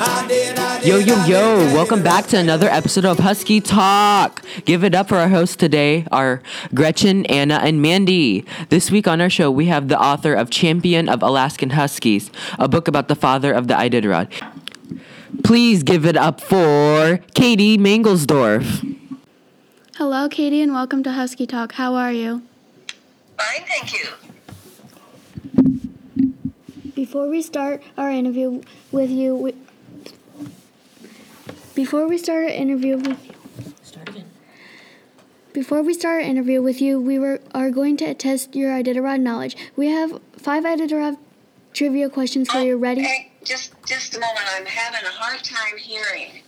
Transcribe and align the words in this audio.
Yo, 0.00 0.96
yo, 0.96 1.26
yo, 1.26 1.56
welcome 1.74 2.02
back 2.02 2.26
to 2.26 2.38
another 2.38 2.70
episode 2.70 3.04
of 3.04 3.18
Husky 3.18 3.60
Talk. 3.60 4.42
Give 4.64 4.82
it 4.82 4.94
up 4.94 5.10
for 5.10 5.16
our 5.16 5.28
hosts 5.28 5.56
today, 5.56 6.06
are 6.10 6.42
Gretchen, 6.72 7.26
Anna, 7.26 7.56
and 7.56 7.82
Mandy. 7.82 8.46
This 8.70 8.90
week 8.90 9.06
on 9.06 9.20
our 9.20 9.28
show, 9.28 9.50
we 9.50 9.66
have 9.66 9.88
the 9.88 10.00
author 10.00 10.32
of 10.32 10.48
Champion 10.48 11.06
of 11.10 11.22
Alaskan 11.22 11.70
Huskies, 11.70 12.30
a 12.58 12.66
book 12.66 12.88
about 12.88 13.08
the 13.08 13.14
father 13.14 13.52
of 13.52 13.68
the 13.68 13.74
Iditarod. 13.74 14.32
Please 15.44 15.82
give 15.82 16.06
it 16.06 16.16
up 16.16 16.40
for 16.40 17.18
Katie 17.34 17.76
Mangelsdorf. 17.76 18.96
Hello, 19.96 20.30
Katie, 20.30 20.62
and 20.62 20.72
welcome 20.72 21.02
to 21.02 21.12
Husky 21.12 21.46
Talk. 21.46 21.72
How 21.72 21.94
are 21.94 22.12
you? 22.12 22.40
Fine, 23.36 23.66
thank 23.66 23.92
you. 23.92 24.08
Before 26.94 27.28
we 27.28 27.42
start 27.42 27.82
our 27.98 28.10
interview 28.10 28.62
with 28.92 29.10
you, 29.10 29.36
we, 29.36 29.54
before 31.74 32.08
we 32.08 32.18
start 32.18 32.44
our 32.44 32.50
interview 32.50 32.96
with 32.96 33.18
before 35.52 35.82
we 35.82 35.94
start 35.94 36.22
our 36.22 36.28
interview 36.28 36.62
with 36.62 36.80
you, 36.80 37.00
we 37.00 37.18
were 37.18 37.40
are 37.52 37.70
going 37.70 37.96
to 37.98 38.14
test 38.14 38.54
your 38.54 38.70
Iditarod 38.70 39.20
knowledge. 39.20 39.56
We 39.76 39.88
have 39.88 40.20
five 40.36 40.64
Iditarod 40.64 41.18
trivia 41.72 42.08
questions 42.08 42.48
for 42.50 42.60
you. 42.60 42.76
Ready? 42.76 43.02
Hey, 43.02 43.32
just 43.44 43.74
just 43.86 44.16
a 44.16 44.20
moment. 44.20 44.46
I'm 44.54 44.66
having 44.66 45.06
a 45.06 45.10
hard 45.10 45.42
time 45.42 45.76
hearing. 45.76 46.42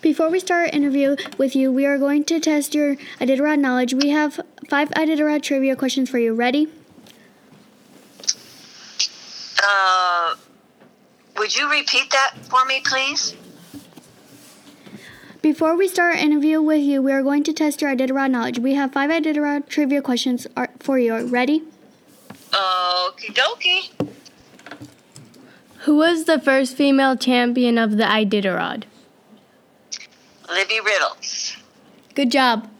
Before 0.00 0.28
we 0.28 0.38
start 0.38 0.66
our 0.66 0.72
interview 0.76 1.16
with 1.38 1.56
you, 1.56 1.72
we 1.72 1.86
are 1.86 1.96
going 1.96 2.24
to 2.24 2.38
test 2.38 2.74
your 2.74 2.96
Iditarod 3.20 3.58
knowledge. 3.58 3.94
We 3.94 4.10
have 4.10 4.40
five 4.68 4.90
Iditarod 4.90 5.42
trivia 5.42 5.76
questions 5.76 6.10
for 6.10 6.18
you. 6.18 6.34
Ready? 6.34 6.68
Uh, 9.66 10.34
would 11.44 11.54
you 11.54 11.70
repeat 11.70 12.10
that 12.10 12.32
for 12.48 12.64
me, 12.64 12.80
please? 12.82 13.36
Before 15.42 15.76
we 15.76 15.86
start 15.88 16.16
our 16.16 16.18
interview 16.22 16.62
with 16.62 16.80
you, 16.80 17.02
we 17.02 17.12
are 17.12 17.22
going 17.22 17.44
to 17.44 17.52
test 17.52 17.82
your 17.82 17.94
Iditarod 17.94 18.30
knowledge. 18.30 18.58
We 18.58 18.72
have 18.76 18.94
five 18.94 19.10
Iditarod 19.10 19.68
trivia 19.68 20.00
questions 20.00 20.46
for 20.80 20.98
you. 20.98 21.28
Ready? 21.28 21.62
Okie 22.50 23.34
dokie. 23.34 24.08
Who 25.80 25.98
was 25.98 26.24
the 26.24 26.40
first 26.40 26.78
female 26.78 27.14
champion 27.14 27.76
of 27.76 27.98
the 27.98 28.04
Iditarod? 28.04 28.84
Libby 30.48 30.80
Riddles. 30.80 31.58
Good 32.14 32.30
job. 32.30 32.70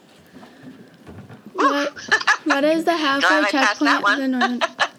What, 1.53 1.93
what 2.45 2.65
is 2.65 2.85
the 2.85 2.97
halfway 2.97 3.29
Glad 3.29 3.45
I 3.45 3.51
passed 3.51 3.81
that 3.81 4.01
checkpoint 4.01 4.23
of 4.23 4.31
the 4.31 4.39
one. 4.39 4.59
northern? 4.59 4.89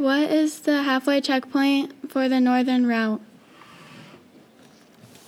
what 0.00 0.30
is 0.30 0.60
the 0.60 0.82
halfway 0.82 1.20
checkpoint 1.20 2.10
for 2.10 2.26
the 2.26 2.40
northern 2.40 2.86
route? 2.86 3.20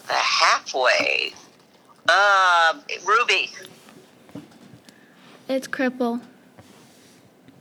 The 0.06 0.14
halfway. 0.14 1.34
Uh, 2.08 2.78
Ruby. 3.04 3.50
It's 5.46 5.68
cripple. 5.68 6.22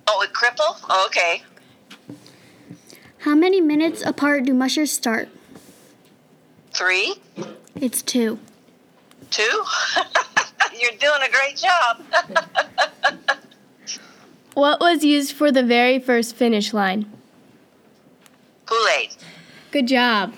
Oh, 0.07 0.23
a 0.23 0.27
cripple? 0.27 0.79
Oh, 0.89 1.05
okay. 1.07 1.43
How 3.19 3.35
many 3.35 3.59
minutes 3.59 4.01
apart 4.05 4.45
do 4.45 4.53
mushers 4.53 4.91
start? 4.91 5.27
Three, 6.71 7.15
It's 7.75 8.01
two. 8.01 8.39
two. 9.29 9.41
You're 10.79 10.91
doing 10.91 11.21
a 11.27 11.29
great 11.29 11.57
job. 11.57 12.01
What 14.53 14.81
was 14.81 15.03
used 15.03 15.33
for 15.33 15.51
the 15.51 15.63
very 15.63 15.97
first 15.99 16.35
finish 16.35 16.73
line? 16.73 17.05
Kool 18.65 18.85
Aid. 18.99 19.15
Good 19.71 19.87
job. 19.87 20.33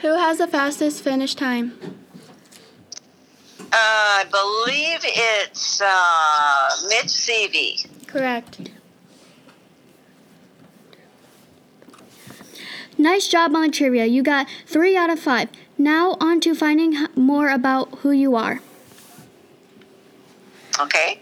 Who 0.00 0.16
has 0.16 0.38
the 0.38 0.46
fastest 0.46 1.02
finish 1.02 1.34
time? 1.34 1.78
Uh, 3.60 3.64
I 3.72 4.24
believe 4.30 5.00
it's 5.02 5.80
uh, 5.80 6.68
Mitch 6.88 7.06
Seavey. 7.06 8.06
Correct. 8.06 8.70
Nice 12.98 13.28
job 13.28 13.54
on 13.54 13.62
the 13.62 13.70
trivia. 13.70 14.06
You 14.06 14.22
got 14.22 14.46
three 14.66 14.96
out 14.96 15.10
of 15.10 15.18
five. 15.18 15.48
Now 15.78 16.16
on 16.20 16.40
to 16.40 16.54
finding 16.54 17.06
more 17.16 17.50
about 17.50 17.98
who 18.00 18.10
you 18.10 18.36
are. 18.36 18.60
Okay. 20.78 21.21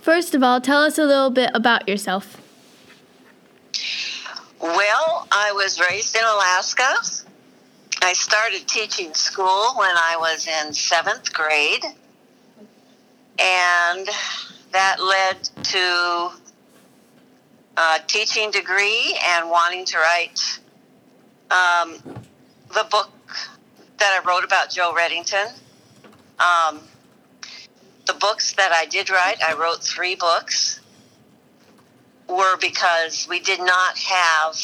First 0.00 0.34
of 0.34 0.42
all, 0.42 0.60
tell 0.60 0.82
us 0.82 0.98
a 0.98 1.04
little 1.04 1.30
bit 1.30 1.50
about 1.52 1.86
yourself. 1.88 2.40
Well, 4.60 5.26
I 5.30 5.52
was 5.52 5.78
raised 5.80 6.16
in 6.16 6.22
Alaska. 6.22 6.88
I 8.02 8.14
started 8.14 8.66
teaching 8.66 9.12
school 9.12 9.74
when 9.76 9.94
I 9.94 10.16
was 10.18 10.46
in 10.46 10.72
seventh 10.72 11.32
grade, 11.34 11.84
and 13.38 14.08
that 14.72 14.96
led 15.02 15.42
to 15.64 16.30
a 17.76 17.98
teaching 18.06 18.50
degree 18.50 19.18
and 19.22 19.50
wanting 19.50 19.84
to 19.86 19.98
write 19.98 20.60
um, 21.50 21.98
the 22.68 22.86
book 22.90 23.10
that 23.98 24.22
I 24.22 24.26
wrote 24.26 24.44
about 24.44 24.70
Joe 24.70 24.94
Redington. 24.94 25.52
Um, 26.38 26.80
the 28.10 28.18
books 28.18 28.52
that 28.54 28.72
I 28.72 28.86
did 28.86 29.08
write, 29.08 29.40
I 29.42 29.54
wrote 29.54 29.84
three 29.84 30.16
books 30.16 30.80
were 32.28 32.56
because 32.56 33.28
we 33.28 33.38
did 33.38 33.60
not 33.60 33.96
have 33.98 34.56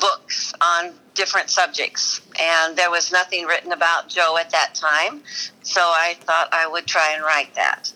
books 0.00 0.52
on 0.60 0.92
different 1.14 1.50
subjects. 1.50 2.20
And 2.40 2.76
there 2.76 2.90
was 2.90 3.12
nothing 3.12 3.46
written 3.46 3.70
about 3.72 4.08
joe 4.08 4.36
at 4.38 4.50
that 4.50 4.74
time 4.74 5.22
so 5.62 5.80
i 5.80 6.16
thought 6.20 6.48
i 6.52 6.66
would 6.66 6.86
try 6.86 7.12
and 7.14 7.22
write 7.22 7.54
that. 7.54 7.92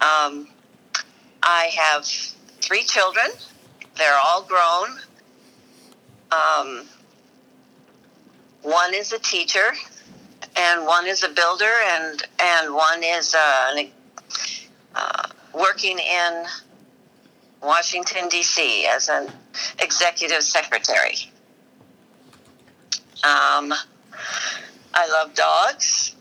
Um, 0.00 0.48
i 1.42 1.70
have 1.76 2.04
three 2.60 2.84
children. 2.84 3.26
They're 3.96 4.18
all 4.24 4.42
grown. 4.42 4.98
Um, 6.30 6.86
one 8.62 8.94
is 8.94 9.12
a 9.12 9.18
teacher 9.18 9.72
and 10.60 10.84
one 10.84 11.06
is 11.06 11.24
a 11.24 11.28
builder 11.28 11.72
and 11.92 12.22
and 12.38 12.74
one 12.74 13.02
is 13.02 13.34
uh, 13.34 13.82
uh, 14.94 15.28
working 15.54 15.98
in 15.98 16.44
Washington, 17.62 18.28
D.C., 18.28 18.86
as 18.86 19.08
an 19.08 19.30
executive 19.78 20.42
secretary. 20.42 21.16
Um, 23.22 23.74
I 24.94 25.08
love 25.08 25.34
dogs. 25.34 26.14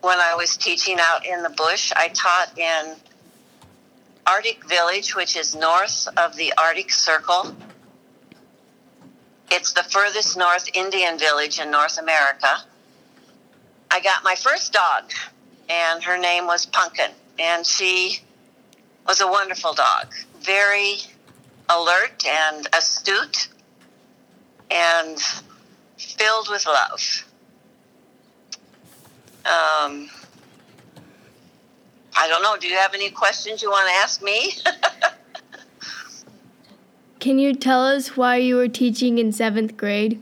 When 0.00 0.18
I 0.18 0.34
was 0.34 0.56
teaching 0.56 0.96
out 0.98 1.26
in 1.26 1.42
the 1.42 1.50
bush, 1.50 1.92
I 1.94 2.08
taught 2.08 2.58
in 2.58 2.96
Arctic 4.26 4.66
Village, 4.68 5.14
which 5.14 5.36
is 5.36 5.54
north 5.54 6.08
of 6.16 6.36
the 6.36 6.52
Arctic 6.56 6.90
Circle. 6.90 7.54
It's 9.50 9.72
the 9.74 9.82
furthest 9.82 10.36
north 10.36 10.68
Indian 10.74 11.18
village 11.18 11.60
in 11.60 11.70
North 11.70 11.98
America. 11.98 12.64
I 13.92 14.00
got 14.00 14.24
my 14.24 14.34
first 14.34 14.72
dog, 14.72 15.12
and 15.68 16.02
her 16.02 16.16
name 16.16 16.46
was 16.46 16.64
Pumpkin, 16.64 17.10
and 17.38 17.66
she 17.66 18.20
was 19.06 19.20
a 19.20 19.26
wonderful 19.26 19.74
dog, 19.74 20.14
very 20.40 20.96
alert 21.68 22.24
and 22.26 22.66
astute, 22.74 23.48
and 24.70 25.18
filled 25.98 26.48
with 26.48 26.66
love. 26.66 27.26
Um, 29.44 30.08
I 32.16 32.28
don't 32.28 32.42
know. 32.42 32.56
Do 32.58 32.68
you 32.68 32.78
have 32.78 32.94
any 32.94 33.10
questions 33.10 33.60
you 33.60 33.70
want 33.70 33.90
to 33.90 33.94
ask 33.96 34.22
me? 34.22 34.54
Can 37.20 37.38
you 37.38 37.54
tell 37.54 37.84
us 37.84 38.16
why 38.16 38.36
you 38.36 38.56
were 38.56 38.68
teaching 38.68 39.18
in 39.18 39.32
seventh 39.32 39.76
grade? 39.76 40.18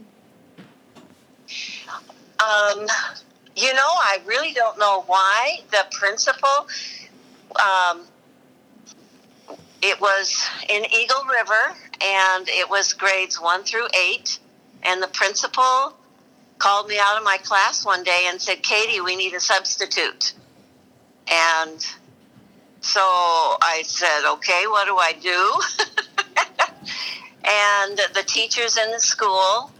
Um, 2.41 2.87
you 3.61 3.75
know, 3.75 3.81
I 3.83 4.19
really 4.27 4.53
don't 4.53 4.79
know 4.79 5.05
why. 5.07 5.61
The 5.71 5.85
principal, 5.91 6.67
um, 7.57 8.07
it 9.83 10.01
was 10.01 10.49
in 10.69 10.85
Eagle 10.93 11.25
River, 11.25 11.77
and 12.03 12.49
it 12.49 12.69
was 12.71 12.95
grades 12.95 13.41
one 13.41 13.65
through 13.65 13.89
eight. 13.95 14.39
And 14.83 15.03
the 15.03 15.09
principal 15.09 15.95
called 16.59 16.89
me 16.89 16.99
out 16.99 17.19
of 17.19 17.25
my 17.25 17.37
class 17.43 17.85
one 17.85 18.03
day 18.03 18.27
and 18.29 18.41
said, 18.41 18.62
Katie, 18.62 19.01
we 19.01 19.15
need 19.15 19.35
a 19.35 19.41
substitute. 19.41 20.33
And 21.31 21.87
so 22.81 23.01
I 23.01 23.83
said, 23.85 24.31
okay, 24.33 24.65
what 24.69 24.87
do 24.87 24.97
I 24.97 25.13
do? 25.21 25.61
and 27.45 27.99
the 28.15 28.23
teachers 28.27 28.79
in 28.79 28.91
the 28.91 29.01
school 29.01 29.71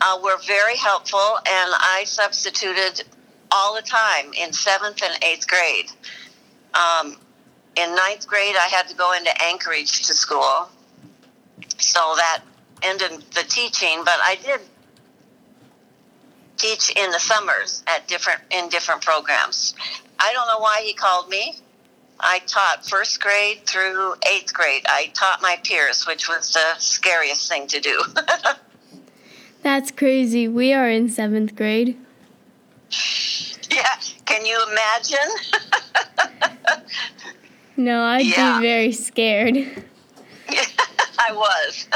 uh, 0.00 0.18
were 0.22 0.38
very 0.46 0.76
helpful, 0.76 1.38
and 1.46 1.70
I 1.78 2.02
substituted 2.06 3.04
all 3.52 3.74
the 3.74 3.82
time 3.82 4.32
in 4.34 4.52
seventh 4.52 5.02
and 5.02 5.24
eighth 5.24 5.46
grade. 5.48 5.90
Um, 6.74 7.16
in 7.76 7.94
ninth 7.94 8.26
grade, 8.26 8.56
I 8.56 8.68
had 8.68 8.88
to 8.88 8.94
go 8.94 9.12
into 9.12 9.30
Anchorage 9.42 10.06
to 10.06 10.14
school, 10.14 10.68
so 11.78 12.14
that 12.16 12.42
ended 12.82 13.22
the 13.34 13.44
teaching, 13.48 14.02
but 14.04 14.18
I 14.22 14.36
did 14.42 14.60
teach 16.56 16.90
in 16.96 17.10
the 17.10 17.18
summers 17.18 17.82
at 17.86 18.06
different 18.06 18.40
in 18.50 18.68
different 18.68 19.02
programs. 19.02 19.74
I 20.18 20.32
don't 20.32 20.46
know 20.46 20.58
why 20.58 20.82
he 20.84 20.92
called 20.92 21.28
me. 21.28 21.56
I 22.18 22.40
taught 22.46 22.86
first 22.86 23.20
grade 23.20 23.66
through 23.66 24.14
eighth 24.30 24.52
grade. 24.52 24.82
I 24.86 25.10
taught 25.14 25.40
my 25.40 25.56
peers, 25.64 26.06
which 26.06 26.28
was 26.28 26.52
the 26.52 26.78
scariest 26.78 27.48
thing 27.48 27.66
to 27.68 27.80
do. 27.80 28.02
That's 29.62 29.90
crazy. 29.90 30.46
We 30.46 30.72
are 30.74 30.88
in 30.88 31.08
seventh 31.08 31.56
grade. 31.56 31.98
yeah, 33.70 33.98
can 34.24 34.44
you 34.46 34.58
imagine? 34.70 35.30
No, 37.76 38.02
I'd 38.04 38.26
Yeah. 38.26 38.58
be 38.58 38.66
very 38.66 38.92
scared. 38.92 39.56
Yeah, 39.56 40.64
I 41.18 41.32
was. 41.32 41.86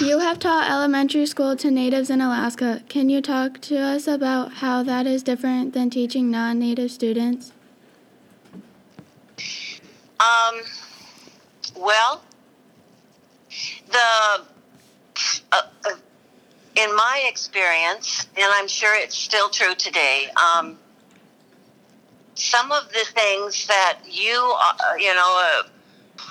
You 0.00 0.20
have 0.20 0.38
taught 0.38 0.70
elementary 0.70 1.26
school 1.26 1.54
to 1.56 1.70
natives 1.70 2.08
in 2.08 2.22
Alaska. 2.22 2.82
Can 2.88 3.10
you 3.10 3.20
talk 3.20 3.60
to 3.62 3.76
us 3.76 4.06
about 4.06 4.54
how 4.54 4.82
that 4.84 5.06
is 5.06 5.22
different 5.22 5.74
than 5.74 5.90
teaching 5.90 6.30
non 6.30 6.58
native 6.58 6.90
students? 6.90 7.52
Um, 10.18 10.62
well, 11.76 12.22
the 13.90 14.42
uh, 15.52 15.62
uh, 15.84 15.90
in 16.80 16.94
my 16.96 17.22
experience, 17.26 18.26
and 18.36 18.46
I'm 18.54 18.68
sure 18.68 18.94
it's 18.96 19.16
still 19.16 19.48
true 19.50 19.74
today. 19.74 20.28
Um, 20.36 20.78
some 22.34 22.72
of 22.72 22.88
the 22.88 23.04
things 23.12 23.66
that 23.66 23.98
you 24.08 24.54
uh, 24.58 24.94
you 24.98 25.14
know 25.14 25.60
uh, 25.62 25.68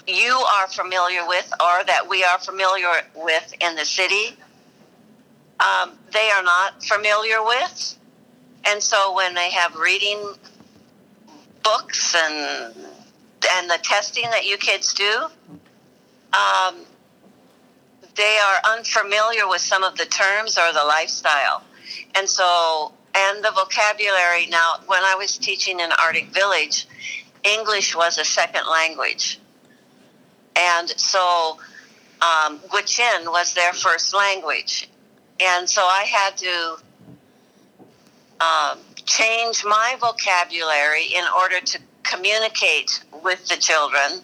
you 0.08 0.34
are 0.34 0.68
familiar 0.68 1.28
with, 1.28 1.52
or 1.60 1.84
that 1.86 2.08
we 2.10 2.24
are 2.24 2.40
familiar 2.40 2.90
with 3.16 3.54
in 3.62 3.76
the 3.76 3.86
city, 3.86 4.36
um, 5.60 5.98
they 6.12 6.30
are 6.36 6.44
not 6.44 6.84
familiar 6.84 7.44
with, 7.44 7.98
and 8.66 8.82
so 8.82 9.16
when 9.16 9.36
they 9.36 9.52
have 9.52 9.76
reading 9.76 10.34
books 11.64 12.16
and 12.16 12.74
and 13.56 13.70
the 13.70 13.80
testing 13.84 14.24
that 14.32 14.46
you 14.46 14.58
kids 14.58 14.94
do, 14.94 15.26
um, 16.34 16.76
they 18.20 18.38
are 18.38 18.76
unfamiliar 18.76 19.48
with 19.48 19.62
some 19.62 19.82
of 19.82 19.96
the 19.96 20.06
terms 20.06 20.58
or 20.58 20.74
the 20.74 20.84
lifestyle. 20.84 21.64
And 22.16 22.28
so, 22.28 22.92
and 23.16 23.44
the 23.44 23.52
vocabulary. 23.52 24.48
Now, 24.48 24.76
when 24.88 25.02
I 25.06 25.16
was 25.16 25.38
teaching 25.38 25.80
in 25.80 25.90
Arctic 26.04 26.28
Village, 26.34 26.86
English 27.46 27.96
was 27.96 28.18
a 28.18 28.26
second 28.26 28.66
language. 28.70 29.40
And 30.58 30.90
so, 30.90 31.60
um, 32.22 32.60
Gwich'in 32.68 33.26
was 33.28 33.54
their 33.54 33.72
first 33.72 34.14
language. 34.14 34.90
And 35.40 35.70
so 35.70 35.82
I 35.82 36.04
had 36.04 36.36
to 36.38 36.78
um, 38.42 38.80
change 39.06 39.64
my 39.64 39.96
vocabulary 40.02 41.06
in 41.16 41.24
order 41.38 41.62
to 41.62 41.80
communicate 42.04 43.02
with 43.24 43.48
the 43.48 43.56
children. 43.56 44.24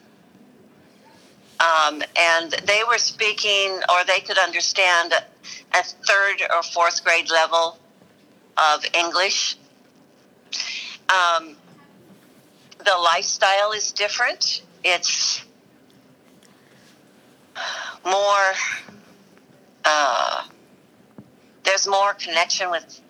Um, 1.60 2.02
and 2.18 2.52
they 2.66 2.82
were 2.88 2.98
speaking, 2.98 3.80
or 3.90 4.04
they 4.06 4.20
could 4.20 4.38
understand 4.38 5.14
a 5.74 5.84
third 5.84 6.42
or 6.54 6.64
fourth 6.64 7.04
grade 7.04 7.32
level 7.32 7.78
of 8.58 8.86
English. 8.94 9.58
Um, 11.10 11.56
the 12.80 12.98
lifestyle 13.02 13.72
is 13.72 13.92
different. 13.92 14.64
It's 14.84 15.44
more, 18.04 18.54
uh, 19.84 20.44
there's 21.64 21.88
more 21.88 22.14
connection 22.14 22.70
with 22.70 23.02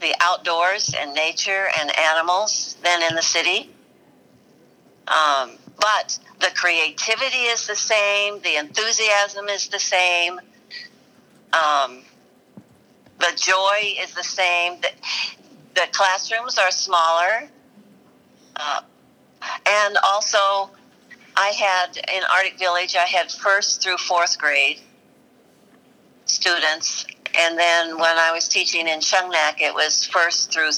the 0.00 0.14
outdoors 0.20 0.94
and 0.96 1.14
nature 1.14 1.68
and 1.80 1.90
animals 1.98 2.76
than 2.84 3.02
in 3.02 3.16
the 3.16 3.22
city. 3.22 3.70
Um, 5.08 5.58
but 5.78 6.18
the 6.40 6.50
creativity 6.54 7.44
is 7.44 7.66
the 7.66 7.76
same, 7.76 8.40
the 8.40 8.56
enthusiasm 8.56 9.48
is 9.48 9.68
the 9.68 9.78
same, 9.78 10.40
um, 11.52 12.02
the 13.18 13.32
joy 13.36 13.94
is 14.00 14.14
the 14.14 14.22
same. 14.22 14.80
The, 14.80 14.90
the 15.74 15.86
classrooms 15.92 16.58
are 16.58 16.70
smaller. 16.70 17.48
Uh, 18.56 18.80
and 19.66 19.96
also, 20.04 20.70
I 21.36 21.48
had 21.48 21.96
in 21.96 22.22
Arctic 22.32 22.58
Village, 22.58 22.96
I 22.96 23.04
had 23.04 23.30
first 23.30 23.82
through 23.82 23.96
fourth 23.96 24.38
grade 24.38 24.80
students. 26.26 27.06
And 27.38 27.58
then 27.58 27.98
when 27.98 28.18
I 28.18 28.32
was 28.32 28.48
teaching 28.48 28.88
in 28.88 29.00
Shungnak, 29.00 29.60
it 29.60 29.74
was 29.74 30.06
first 30.06 30.52
through, 30.52 30.70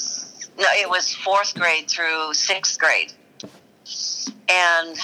no, 0.57 0.65
it 0.73 0.89
was 0.89 1.13
fourth 1.13 1.55
grade 1.55 1.89
through 1.89 2.33
sixth 2.33 2.79
grade 2.79 3.13
and 4.49 4.97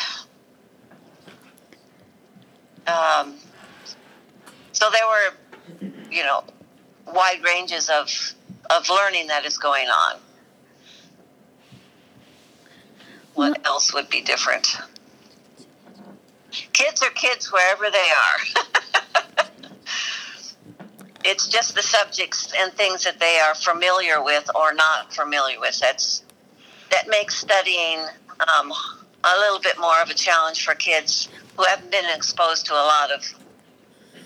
um, 2.88 3.36
so 4.72 4.90
there 4.92 5.08
were, 5.08 5.90
you 6.12 6.24
know, 6.24 6.44
wide 7.08 7.44
ranges 7.44 7.90
of 7.90 8.10
of 8.70 8.90
learning 8.90 9.28
that 9.28 9.46
is 9.46 9.58
going 9.58 9.88
on. 9.88 10.20
What 13.34 13.66
else 13.66 13.94
would 13.94 14.10
be 14.10 14.22
different? 14.22 14.78
Kids 16.74 17.02
are 17.02 17.10
kids 17.12 17.52
wherever 17.52 17.86
they 17.92 17.98
are. 17.98 19.46
it's 21.26 21.48
just 21.48 21.76
the 21.76 21.84
subjects 21.84 22.52
and 22.58 22.74
things 22.74 23.04
that 23.04 23.20
they 23.20 23.40
are 23.40 23.54
familiar 23.56 24.24
with 24.24 24.50
or 24.56 24.74
not 24.74 25.14
familiar 25.14 25.60
with. 25.60 25.80
That's 25.80 26.24
that 26.92 27.08
makes 27.08 27.36
studying 27.36 28.00
um, 28.40 28.72
a 29.24 29.38
little 29.40 29.60
bit 29.60 29.80
more 29.80 30.02
of 30.02 30.10
a 30.10 30.14
challenge 30.14 30.64
for 30.64 30.76
kids 30.76 31.30
who 31.56 31.64
haven't 31.64 31.92
been 31.92 32.06
exposed 32.16 32.66
to 32.68 32.74
a 32.74 32.76
lot 32.76 33.12
of 33.12 33.34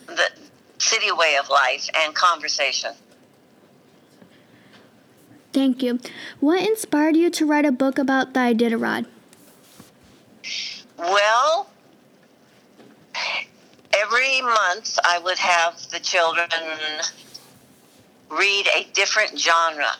the 0.08 0.30
city 0.78 1.12
way 1.12 1.38
of 1.40 1.50
life 1.50 1.90
and 1.96 2.14
conversation. 2.14 2.92
Thank 5.54 5.84
you. 5.84 6.00
What 6.40 6.66
inspired 6.66 7.16
you 7.16 7.30
to 7.32 7.46
write 7.46 7.66
a 7.66 7.72
book 7.72 7.98
about 7.98 8.34
the 8.34 8.40
Iditarod? 8.40 9.06
Well, 10.98 11.70
every 13.94 14.42
month 14.42 14.98
I 15.04 15.20
would 15.20 15.38
have 15.38 15.78
the 15.90 16.00
children 16.00 16.48
read 18.30 18.68
a 18.76 18.88
different 18.94 19.38
genre. 19.38 19.92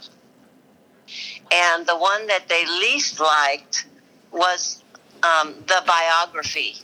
And 1.52 1.86
the 1.86 1.98
one 1.98 2.28
that 2.28 2.48
they 2.48 2.66
least 2.66 3.20
liked 3.20 3.86
was 4.32 4.84
um, 5.24 5.56
the 5.68 5.84
biography 5.86 6.76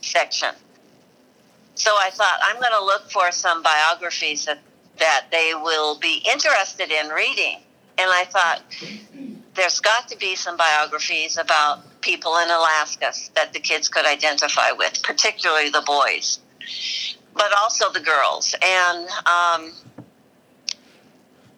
section. 0.00 0.50
So 1.74 1.92
I 1.92 2.10
thought 2.10 2.38
I'm 2.42 2.56
going 2.56 2.72
to 2.72 2.84
look 2.84 3.10
for 3.10 3.32
some 3.32 3.62
biographies 3.62 4.44
that, 4.44 4.58
that 4.98 5.26
they 5.30 5.52
will 5.54 5.98
be 5.98 6.22
interested 6.30 6.90
in 6.90 7.08
reading. 7.08 7.58
And 7.96 8.10
I 8.10 8.24
thought 8.24 8.62
there's 9.54 9.80
got 9.80 10.08
to 10.08 10.16
be 10.16 10.34
some 10.34 10.56
biographies 10.56 11.36
about 11.36 12.00
people 12.00 12.36
in 12.38 12.50
Alaska 12.50 13.12
that 13.34 13.52
the 13.52 13.60
kids 13.60 13.88
could 13.88 14.06
identify 14.06 14.72
with, 14.72 15.02
particularly 15.02 15.70
the 15.70 15.82
boys, 15.82 16.40
but 17.34 17.52
also 17.58 17.90
the 17.92 18.00
girls. 18.00 18.54
And 18.62 19.06
um, 19.08 19.72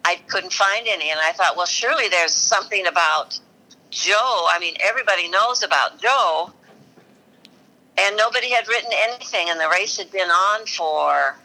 I 0.05 0.15
couldn't 0.27 0.53
find 0.53 0.87
any. 0.87 1.09
And 1.09 1.19
I 1.19 1.31
thought, 1.31 1.55
well, 1.55 1.65
surely 1.65 2.09
there's 2.09 2.33
something 2.33 2.87
about 2.87 3.39
Joe. 3.93 4.47
I 4.49 4.57
mean, 4.59 4.75
everybody 4.83 5.29
knows 5.29 5.63
about 5.63 6.01
Joe. 6.01 6.51
And 7.97 8.17
nobody 8.17 8.49
had 8.49 8.67
written 8.67 8.91
anything. 8.91 9.49
And 9.49 9.59
the 9.59 9.69
race 9.69 9.97
had 9.97 10.11
been 10.11 10.29
on 10.29 10.65
for, 10.65 11.37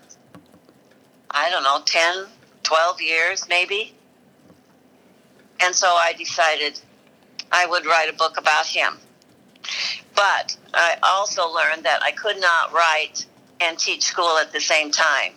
I 1.30 1.50
don't 1.50 1.62
know, 1.62 1.82
10, 1.84 2.26
12 2.62 3.02
years 3.02 3.46
maybe. 3.48 3.94
And 5.60 5.74
so 5.74 5.88
I 5.88 6.14
decided 6.14 6.80
I 7.52 7.66
would 7.66 7.84
write 7.84 8.08
a 8.08 8.16
book 8.16 8.38
about 8.38 8.66
him. 8.66 8.98
But 10.14 10.56
I 10.74 10.96
also 11.02 11.52
learned 11.52 11.84
that 11.84 12.02
I 12.02 12.12
could 12.12 12.40
not 12.40 12.72
write 12.72 13.26
and 13.60 13.78
teach 13.78 14.02
school 14.02 14.38
at 14.38 14.52
the 14.52 14.60
same 14.60 14.90
time. 14.90 15.32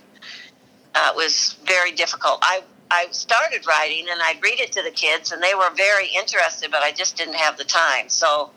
Uh, 0.93 1.11
it 1.13 1.15
was 1.15 1.57
very 1.65 1.91
difficult. 1.91 2.39
I 2.41 2.61
I 2.91 3.07
started 3.11 3.65
writing 3.65 4.07
and 4.09 4.21
I'd 4.21 4.43
read 4.43 4.59
it 4.59 4.73
to 4.73 4.83
the 4.83 4.91
kids, 4.91 5.31
and 5.31 5.41
they 5.41 5.55
were 5.55 5.69
very 5.75 6.07
interested, 6.07 6.69
but 6.71 6.81
I 6.81 6.91
just 6.91 7.15
didn't 7.15 7.35
have 7.35 7.57
the 7.57 7.63
time. 7.63 8.09
So 8.09 8.51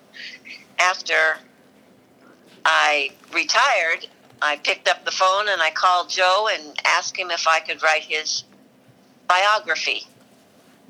after 0.79 1.39
I 2.65 3.11
retired, 3.33 4.09
I 4.43 4.57
picked 4.57 4.89
up 4.89 5.05
the 5.05 5.11
phone 5.11 5.49
and 5.49 5.63
I 5.63 5.71
called 5.71 6.11
Joe 6.11 6.49
and 6.53 6.79
asked 6.85 7.17
him 7.17 7.31
if 7.31 7.47
I 7.47 7.61
could 7.61 7.83
write 7.83 8.03
his 8.03 8.45
biography 9.29 10.07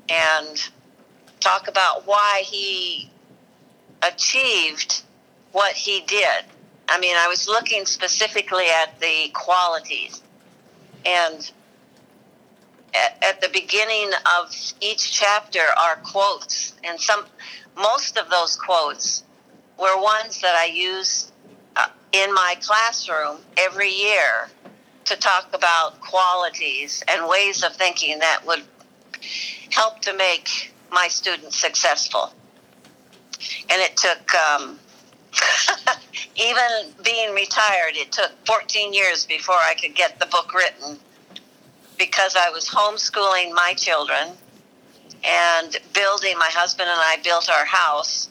and 0.09 0.69
talk 1.39 1.67
about 1.67 2.07
why 2.07 2.43
he 2.45 3.09
achieved 4.01 5.03
what 5.51 5.73
he 5.73 6.01
did 6.01 6.45
I 6.87 6.99
mean, 6.99 7.15
I 7.17 7.27
was 7.27 7.47
looking 7.47 7.85
specifically 7.85 8.67
at 8.69 8.99
the 8.99 9.29
qualities. 9.33 10.21
And 11.05 11.51
at, 12.95 13.23
at 13.23 13.41
the 13.41 13.49
beginning 13.49 14.11
of 14.39 14.55
each 14.81 15.11
chapter 15.11 15.59
are 15.81 15.97
quotes. 15.97 16.73
And 16.83 16.99
some, 16.99 17.25
most 17.75 18.17
of 18.17 18.29
those 18.29 18.55
quotes 18.55 19.23
were 19.77 20.01
ones 20.01 20.41
that 20.41 20.55
I 20.55 20.65
used 20.65 21.31
uh, 21.75 21.87
in 22.11 22.33
my 22.33 22.55
classroom 22.61 23.37
every 23.57 23.91
year 23.91 24.49
to 25.05 25.15
talk 25.17 25.49
about 25.53 25.99
qualities 26.01 27.03
and 27.07 27.27
ways 27.27 27.63
of 27.63 27.73
thinking 27.75 28.19
that 28.19 28.45
would 28.45 28.63
help 29.71 29.99
to 30.01 30.13
make 30.15 30.73
my 30.91 31.07
students 31.07 31.59
successful. 31.59 32.33
And 33.69 33.81
it 33.81 33.97
took, 33.97 34.33
um, 34.35 34.79
even 36.35 36.93
being 37.03 37.33
retired, 37.33 37.95
it 37.95 38.11
took 38.11 38.31
14 38.47 38.93
years 38.93 39.25
before 39.25 39.55
I 39.55 39.75
could 39.75 39.95
get 39.95 40.19
the 40.19 40.25
book 40.27 40.53
written 40.53 40.99
because 41.97 42.35
I 42.35 42.49
was 42.49 42.67
homeschooling 42.67 43.53
my 43.53 43.73
children 43.75 44.33
and 45.23 45.77
building, 45.93 46.37
my 46.37 46.49
husband 46.51 46.89
and 46.89 46.99
I 46.99 47.17
built 47.23 47.49
our 47.49 47.65
house 47.65 48.29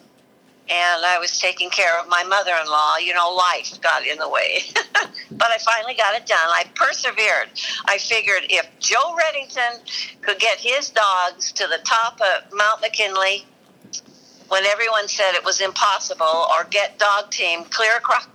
and 0.69 1.05
I 1.05 1.19
was 1.19 1.39
taking 1.39 1.69
care 1.69 2.01
of 2.01 2.09
my 2.09 2.23
mother 2.25 2.53
in 2.61 2.67
law. 2.69 2.97
You 2.97 3.13
know, 3.13 3.31
life 3.31 3.79
got 3.83 4.07
in 4.07 4.19
the 4.19 4.29
way. 4.29 4.61
but 5.31 5.51
I 5.51 5.59
finally 5.59 5.95
got 5.95 6.15
it 6.15 6.27
done. 6.27 6.39
I 6.39 6.65
persevered. 6.75 7.51
I 7.85 7.99
figured 7.99 8.45
if 8.49 8.67
Joe 8.79 9.15
Redington 9.15 9.81
could 10.23 10.39
get 10.39 10.59
his 10.59 10.91
dogs 10.91 11.53
to 11.53 11.67
the 11.67 11.79
top 11.85 12.21
of 12.21 12.51
Mount 12.53 12.81
McKinley 12.81 13.45
when 14.49 14.65
everyone 14.67 15.09
said 15.09 15.33
it 15.33 15.45
was 15.45 15.61
impossible, 15.61 16.27
or 16.27 16.65
get 16.71 16.99
dog 16.99 17.31
team 17.31 17.65
clear 17.65 17.97
across 17.97 18.27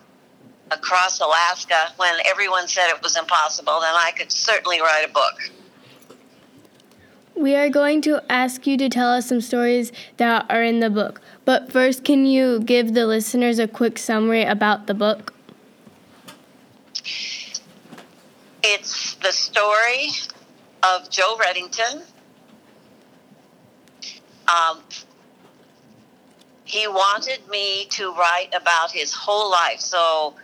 across 0.71 1.19
Alaska 1.19 1.91
when 1.97 2.13
everyone 2.25 2.67
said 2.67 2.89
it 2.89 3.01
was 3.01 3.17
impossible, 3.17 3.79
then 3.81 3.93
I 3.95 4.11
could 4.15 4.31
certainly 4.31 4.81
write 4.81 5.05
a 5.05 5.11
book. 5.11 5.51
We 7.35 7.55
are 7.55 7.69
going 7.69 8.01
to 8.01 8.21
ask 8.29 8.67
you 8.67 8.77
to 8.77 8.89
tell 8.89 9.09
us 9.13 9.27
some 9.27 9.39
stories 9.39 9.91
that 10.17 10.45
are 10.49 10.61
in 10.61 10.81
the 10.81 10.89
book. 10.89 11.21
But 11.45 11.71
first, 11.71 12.03
can 12.03 12.25
you 12.25 12.59
give 12.59 12.93
the 12.93 13.07
listeners 13.07 13.59
a 13.59 13.67
quick 13.67 13.97
summary 13.97 14.43
about 14.43 14.87
the 14.87 14.93
book? 14.93 15.33
It's 18.61 19.15
the 19.15 19.31
story 19.31 20.09
of 20.83 21.09
Joe 21.09 21.37
Redington. 21.37 22.03
Um, 24.49 24.81
he 26.65 26.87
wanted 26.87 27.47
me 27.49 27.85
to 27.91 28.13
write 28.13 28.49
about 28.53 28.91
his 28.91 29.13
whole 29.13 29.49
life. 29.49 29.79
So 29.79 30.35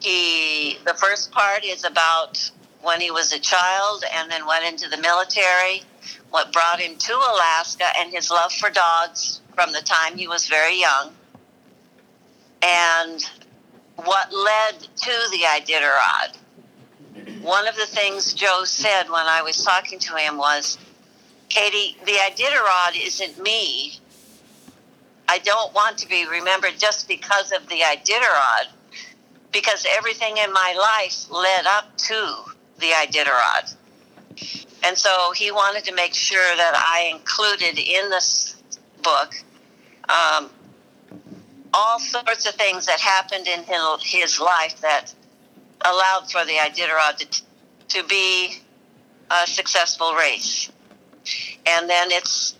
he, 0.00 0.78
the 0.86 0.94
first 0.94 1.30
part 1.32 1.64
is 1.64 1.84
about 1.84 2.50
when 2.82 3.00
he 3.00 3.10
was 3.10 3.32
a 3.32 3.38
child 3.38 4.04
and 4.14 4.30
then 4.30 4.46
went 4.46 4.64
into 4.64 4.88
the 4.88 4.96
military, 4.96 5.82
what 6.30 6.52
brought 6.52 6.80
him 6.80 6.96
to 6.96 7.12
Alaska, 7.12 7.86
and 7.98 8.12
his 8.12 8.30
love 8.30 8.52
for 8.52 8.70
dogs 8.70 9.40
from 9.54 9.72
the 9.72 9.82
time 9.82 10.16
he 10.16 10.26
was 10.26 10.46
very 10.46 10.80
young, 10.80 11.12
and 12.62 13.30
what 13.96 14.32
led 14.32 14.80
to 14.80 15.12
the 15.30 15.44
Iditarod. 15.46 16.36
One 17.42 17.68
of 17.68 17.76
the 17.76 17.86
things 17.86 18.32
Joe 18.32 18.62
said 18.64 19.04
when 19.10 19.26
I 19.26 19.42
was 19.42 19.62
talking 19.62 19.98
to 19.98 20.16
him 20.16 20.38
was, 20.38 20.78
Katie, 21.48 21.96
the 22.04 22.12
Iditarod 22.12 23.06
isn't 23.06 23.42
me. 23.42 23.98
I 25.28 25.38
don't 25.38 25.74
want 25.74 25.98
to 25.98 26.08
be 26.08 26.26
remembered 26.26 26.78
just 26.78 27.08
because 27.08 27.52
of 27.52 27.68
the 27.68 27.80
Iditarod, 27.80 28.68
because 29.52 29.86
everything 29.96 30.36
in 30.36 30.52
my 30.52 30.74
life 30.78 31.30
led 31.30 31.66
up 31.66 31.96
to 31.96 32.34
the 32.78 32.86
Iditarod. 32.86 33.74
And 34.82 34.96
so 34.96 35.32
he 35.32 35.50
wanted 35.50 35.84
to 35.84 35.94
make 35.94 36.14
sure 36.14 36.56
that 36.56 36.74
I 36.74 37.10
included 37.10 37.78
in 37.78 38.08
this 38.10 38.56
book 39.02 39.34
um, 40.08 40.50
all 41.72 41.98
sorts 41.98 42.46
of 42.46 42.54
things 42.54 42.86
that 42.86 43.00
happened 43.00 43.46
in 43.46 43.64
his 44.00 44.40
life 44.40 44.80
that 44.80 45.14
allowed 45.84 46.30
for 46.30 46.44
the 46.44 46.52
Iditarod 46.52 47.18
to, 47.18 47.42
to 47.88 48.08
be 48.08 48.60
a 49.30 49.46
successful 49.46 50.14
race. 50.14 50.70
And 51.66 51.88
then 51.88 52.10
it's 52.10 52.56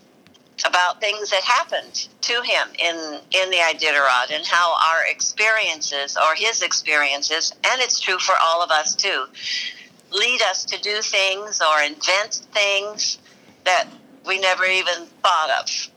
about 0.65 1.01
things 1.01 1.29
that 1.29 1.43
happened 1.43 2.07
to 2.21 2.33
him 2.33 2.67
in, 2.79 3.19
in 3.31 3.49
the 3.49 3.57
Iditarod 3.57 4.31
and 4.33 4.45
how 4.45 4.73
our 4.73 5.05
experiences, 5.09 6.17
or 6.17 6.35
his 6.35 6.61
experiences, 6.61 7.51
and 7.63 7.81
it's 7.81 7.99
true 7.99 8.19
for 8.19 8.35
all 8.41 8.63
of 8.63 8.71
us 8.71 8.95
too, 8.95 9.25
lead 10.11 10.41
us 10.43 10.65
to 10.65 10.79
do 10.81 11.01
things 11.01 11.61
or 11.61 11.81
invent 11.81 12.41
things 12.51 13.17
that 13.63 13.87
we 14.25 14.39
never 14.39 14.65
even 14.65 15.05
thought 15.23 15.49
of. 15.61 15.89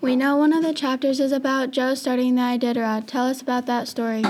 We 0.00 0.16
know 0.16 0.36
one 0.36 0.52
of 0.52 0.64
the 0.64 0.74
chapters 0.74 1.20
is 1.20 1.30
about 1.30 1.70
Joe 1.70 1.94
starting 1.94 2.34
the 2.34 2.42
Iditarod. 2.42 3.06
Tell 3.06 3.26
us 3.26 3.40
about 3.40 3.66
that 3.66 3.86
story. 3.86 4.24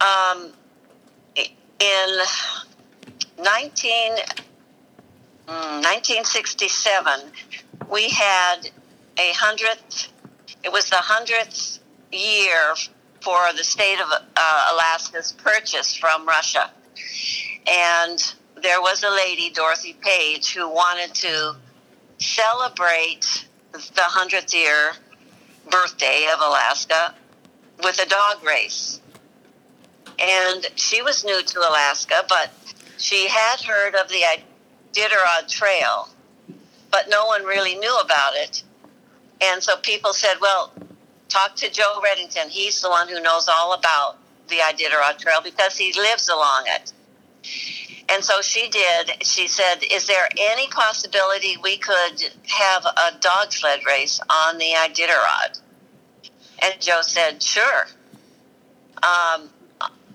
Um, 0.00 0.52
in 1.36 2.18
19, 3.38 4.12
1967, 5.48 7.12
mm, 7.12 7.90
we 7.90 8.10
had 8.10 8.70
a 9.18 9.32
hundredth, 9.32 10.12
it 10.62 10.70
was 10.70 10.90
the 10.90 10.96
hundredth 10.96 11.78
year 12.12 12.74
for 13.22 13.38
the 13.56 13.64
state 13.64 13.98
of 14.00 14.08
uh, 14.12 14.68
Alaska's 14.72 15.32
purchase 15.32 15.94
from 15.94 16.26
Russia. 16.26 16.70
And 17.66 18.34
there 18.62 18.80
was 18.80 19.02
a 19.02 19.10
lady, 19.10 19.50
Dorothy 19.50 19.96
Page, 20.00 20.54
who 20.54 20.68
wanted 20.68 21.14
to 21.14 21.56
celebrate 22.18 23.46
the 23.72 24.02
100th 24.02 24.54
year 24.54 24.92
birthday 25.70 26.26
of 26.32 26.40
Alaska 26.40 27.14
with 27.82 27.98
a 28.00 28.08
dog 28.08 28.44
race. 28.44 29.00
And 30.18 30.66
she 30.74 31.00
was 31.00 31.24
new 31.24 31.42
to 31.42 31.58
Alaska, 31.60 32.24
but 32.28 32.50
she 32.96 33.28
had 33.28 33.60
heard 33.60 33.94
of 33.94 34.08
the 34.08 34.24
Iditarod 34.92 35.48
Trail, 35.48 36.08
but 36.90 37.08
no 37.08 37.26
one 37.26 37.44
really 37.44 37.74
knew 37.74 37.96
about 37.98 38.34
it. 38.34 38.62
And 39.42 39.62
so 39.62 39.76
people 39.76 40.12
said, 40.12 40.34
well, 40.40 40.72
talk 41.28 41.54
to 41.56 41.70
Joe 41.70 42.00
Redington. 42.04 42.48
He's 42.48 42.80
the 42.80 42.90
one 42.90 43.08
who 43.08 43.20
knows 43.20 43.48
all 43.48 43.74
about 43.74 44.18
the 44.48 44.56
Iditarod 44.56 45.18
Trail 45.18 45.40
because 45.42 45.76
he 45.76 45.92
lives 45.92 46.28
along 46.28 46.64
it. 46.66 46.92
And 48.08 48.24
so 48.24 48.40
she 48.40 48.68
did. 48.70 49.22
She 49.22 49.46
said, 49.46 49.82
Is 49.90 50.06
there 50.06 50.28
any 50.38 50.66
possibility 50.68 51.56
we 51.62 51.76
could 51.76 52.22
have 52.46 52.86
a 52.86 53.18
dog 53.20 53.52
sled 53.52 53.80
race 53.86 54.18
on 54.30 54.56
the 54.56 54.72
Iditarod? 54.76 55.60
And 56.62 56.80
Joe 56.80 57.02
said, 57.02 57.42
Sure. 57.42 57.86
Um, 59.02 59.50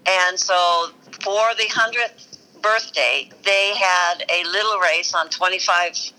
and 0.06 0.38
so 0.40 0.90
for 1.22 1.54
the 1.56 1.70
100th 1.70 2.33
birthday, 2.64 3.30
they 3.44 3.74
had 3.76 4.24
a 4.30 4.44
little 4.46 4.80
race 4.80 5.14
on 5.14 5.30
25, 5.30 6.12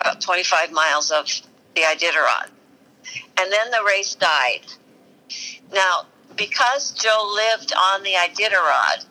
about 0.00 0.16
uh, 0.16 0.20
25 0.20 0.72
miles 0.72 1.10
of 1.10 1.26
the 1.74 1.82
Iditarod 1.82 2.50
and 3.40 3.50
then 3.50 3.70
the 3.70 3.82
race 3.86 4.14
died. 4.14 4.60
Now, 5.72 6.06
because 6.36 6.92
Joe 6.92 7.32
lived 7.34 7.72
on 7.72 8.02
the 8.02 8.12
Iditarod 8.12 9.06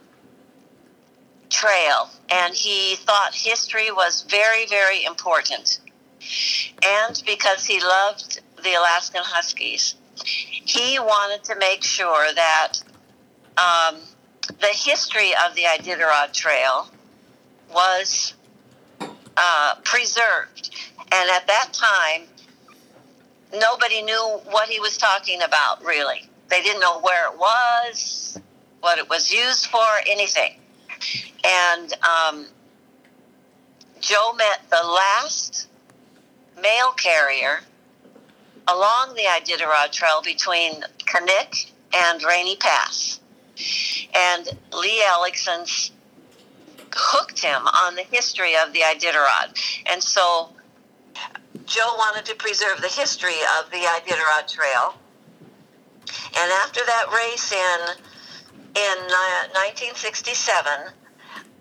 trail 1.50 2.10
and 2.30 2.54
he 2.54 2.96
thought 2.96 3.34
history 3.34 3.92
was 3.92 4.26
very, 4.30 4.68
very 4.68 5.04
important, 5.04 5.80
and 6.86 7.22
because 7.26 7.66
he 7.66 7.82
loved 7.82 8.42
the 8.64 8.74
Alaskan 8.76 9.22
Huskies, 9.24 9.96
he 10.24 11.00
wanted 11.00 11.44
to 11.46 11.56
make 11.56 11.84
sure 11.84 12.32
that 12.34 12.74
um, 13.58 13.96
the 14.60 14.68
history 14.74 15.32
of 15.46 15.56
the 15.56 15.64
Iditarod 15.64 16.34
Trail 16.34 16.90
was 17.74 18.34
uh, 19.38 19.76
preserved. 19.84 20.72
And 21.12 21.30
at 21.30 21.48
that 21.48 21.70
time, 21.72 22.28
nobody 23.54 24.02
knew 24.02 24.42
what 24.50 24.70
he 24.70 24.80
was 24.80 24.98
talking 24.98 25.42
about, 25.42 25.84
really. 25.84 26.28
They 26.50 26.62
didn't 26.62 26.82
know 26.82 27.00
where 27.00 27.32
it 27.32 27.38
was, 27.38 28.40
what 28.82 28.98
it 28.98 29.10
was 29.10 29.32
used 29.32 29.68
for, 29.68 29.86
anything. 30.08 30.56
And 31.46 31.94
um, 32.04 32.48
Joe 34.00 34.34
met 34.34 34.62
the 34.70 34.86
last 34.86 35.68
mail 36.62 36.92
carrier 36.94 37.62
along 38.68 39.16
the 39.16 39.24
Iditarod 39.24 39.92
Trail 39.92 40.22
between 40.24 40.84
Knik 41.06 41.72
and 41.94 42.24
Rainy 42.24 42.56
Pass. 42.56 43.20
And 44.16 44.50
Lee 44.74 45.04
Ellickson 45.06 45.92
hooked 46.94 47.40
him 47.40 47.68
on 47.68 47.96
the 47.96 48.04
history 48.04 48.56
of 48.56 48.74
the 48.74 48.80
Iditarod. 48.80 49.58
And 49.86 50.02
so 50.04 50.50
Joe 51.66 51.96
wanted 51.98 52.26
to 52.26 52.36
preserve 52.36 52.82
the 52.82 52.88
history 52.88 53.40
of 53.60 53.70
the 53.72 53.78
Iditarod 53.78 54.48
Trail, 54.48 54.96
And 56.36 56.52
after 56.64 56.82
that 56.86 57.06
race 57.14 57.52
in 57.52 57.80
in 58.76 58.98
1967 59.10 60.94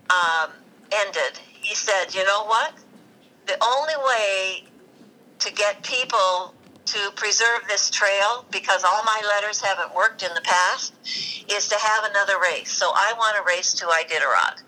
um, 0.09 0.51
ended, 0.91 1.39
he 1.61 1.75
said, 1.75 2.13
"You 2.13 2.25
know 2.25 2.45
what? 2.45 2.73
The 3.45 3.57
only 3.63 3.95
way 4.05 4.63
to 5.39 5.51
get 5.51 5.83
people 5.83 6.53
to 6.93 7.11
preserve 7.15 7.61
this 7.67 7.89
trail, 7.89 8.45
because 8.51 8.83
all 8.83 9.03
my 9.03 9.21
letters 9.27 9.61
haven't 9.61 9.93
worked 9.95 10.23
in 10.23 10.33
the 10.33 10.41
past, 10.41 10.93
is 11.49 11.67
to 11.67 11.75
have 11.75 12.03
another 12.09 12.39
race. 12.39 12.71
So 12.71 12.89
I 12.93 13.13
want 13.17 13.37
to 13.37 13.43
race 13.43 13.73
to 13.75 13.85
Iditarod." 13.85 14.63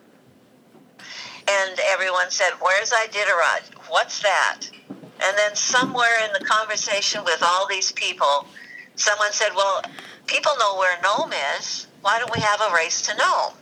And 1.48 1.80
everyone 1.86 2.30
said, 2.30 2.52
Where's 2.60 2.92
Iditarod? 2.92 3.90
What's 3.90 4.22
that? 4.22 4.62
And 4.90 5.38
then 5.38 5.56
somewhere 5.56 6.24
in 6.26 6.32
the 6.34 6.46
conversation 6.46 7.24
with 7.24 7.44
all 7.44 7.68
these 7.68 7.92
people, 7.92 8.48
someone 8.96 9.32
said, 9.32 9.50
Well, 9.56 9.82
people 10.28 10.52
know 10.60 10.78
where 10.78 10.98
Nome 11.02 11.34
is. 11.58 11.88
Why 12.02 12.20
don't 12.20 12.32
we 12.34 12.40
have 12.40 12.62
a 12.62 12.74
race 12.74 13.02
to 13.04 13.18
Nome? 13.18 13.54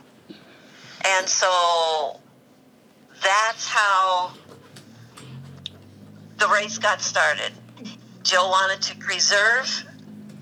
And 1.05 1.27
so 1.27 2.19
that's 3.23 3.67
how 3.67 4.33
the 6.37 6.47
race 6.47 6.77
got 6.77 7.01
started. 7.01 7.51
Joe 8.23 8.49
wanted 8.49 8.81
to 8.83 8.97
preserve 8.97 9.85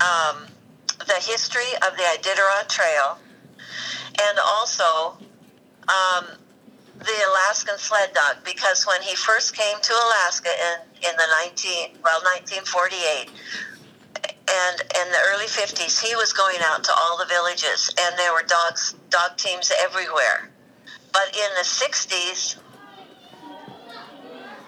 um, 0.02 0.48
the 1.00 1.20
history 1.22 1.72
of 1.88 1.96
the 1.96 2.04
Iditarod 2.04 2.68
Trail. 2.68 3.18
And 4.20 4.40
also 4.46 5.18
um, 5.88 6.26
the 7.00 7.14
Alaskan 7.30 7.78
sled 7.78 8.14
dog 8.14 8.38
because 8.44 8.86
when 8.86 9.02
he 9.02 9.16
first 9.16 9.56
came 9.56 9.78
to 9.82 9.94
Alaska 9.94 10.50
in, 10.50 11.10
in 11.10 11.16
the 11.16 11.28
19 11.46 12.02
well 12.04 12.20
1948 12.42 13.30
and 14.50 14.82
in 14.82 15.12
the 15.12 15.20
early 15.30 15.46
50s 15.46 16.02
he 16.04 16.16
was 16.16 16.34
going 16.34 16.58
out 16.64 16.84
to 16.84 16.92
all 16.98 17.18
the 17.18 17.26
villages 17.26 17.92
and 18.02 18.18
there 18.18 18.34
were 18.34 18.44
dogs 18.48 18.96
dog 19.10 19.38
teams 19.38 19.72
everywhere. 19.80 20.50
But 21.14 21.36
in 21.36 21.50
the 21.56 21.64
60s 21.64 22.58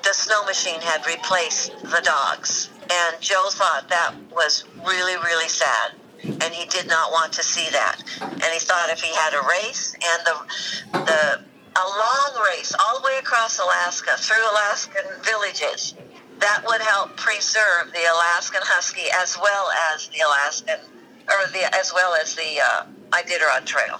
the 0.04 0.14
snow 0.14 0.46
machine 0.46 0.82
had 0.82 1.06
replaced 1.08 1.82
the 1.82 2.02
dogs 2.04 2.70
and 2.92 3.22
Joe 3.22 3.48
thought 3.52 3.90
that 3.90 4.14
was 4.32 4.66
really 4.86 5.16
really 5.18 5.50
sad 5.50 5.94
and 6.24 6.54
he 6.54 6.66
did 6.68 6.88
not 6.88 7.12
want 7.12 7.32
to 7.34 7.44
see 7.44 7.70
that 7.72 8.02
and 8.22 8.44
he 8.44 8.60
thought 8.60 8.90
if 8.90 9.02
he 9.02 9.14
had 9.14 9.34
a 9.34 9.48
race 9.48 9.94
and 9.94 10.26
the 10.26 11.00
the 11.06 11.42
a 11.76 11.88
long 11.88 12.44
race 12.52 12.74
all 12.84 13.00
the 13.00 13.06
way 13.06 13.18
across 13.20 13.60
Alaska 13.60 14.12
through 14.18 14.44
Alaskan 14.52 15.04
villages 15.24 15.94
that 16.40 16.64
would 16.66 16.82
help 16.82 17.16
preserve 17.16 17.92
the 17.94 18.04
Alaskan 18.14 18.62
Husky 18.64 19.08
as 19.22 19.38
well 19.42 19.70
as 19.94 20.08
the 20.10 20.22
Alaskan 20.26 20.80
or 21.28 21.48
the 21.52 21.76
as 21.76 21.94
well 21.94 22.16
as 22.16 22.36
the 22.36 22.60
uh, 22.60 22.86
Iditarod 23.12 23.66
Trail. 23.66 24.00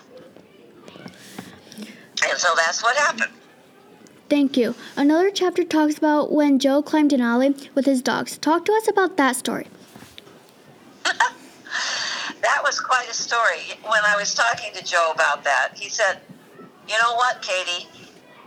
And 2.28 2.38
so 2.38 2.54
that's 2.56 2.84
what 2.84 2.98
happened. 2.98 3.32
Thank 4.30 4.58
you. 4.58 4.76
Another 4.96 5.32
chapter 5.32 5.64
talks 5.64 5.98
about 5.98 6.32
when 6.32 6.60
Joe 6.60 6.84
climbed 6.84 7.10
Denali 7.10 7.74
with 7.74 7.86
his 7.86 8.04
dogs. 8.04 8.38
Talk 8.38 8.64
to 8.66 8.74
us 8.74 8.88
about 8.88 9.18
that 9.18 9.36
story. 9.36 9.66
that 11.04 12.62
was 12.62 12.80
quite 12.80 13.10
a 13.10 13.14
story. 13.14 13.76
When 13.82 14.02
I 14.06 14.16
was 14.16 14.36
talking 14.36 14.72
to 14.76 14.86
Joe 14.86 15.12
about 15.16 15.44
that, 15.46 15.72
he 15.76 15.90
said, 15.90 16.20
you 16.88 16.96
know 17.02 17.16
what, 17.16 17.42
Katie? 17.42 17.88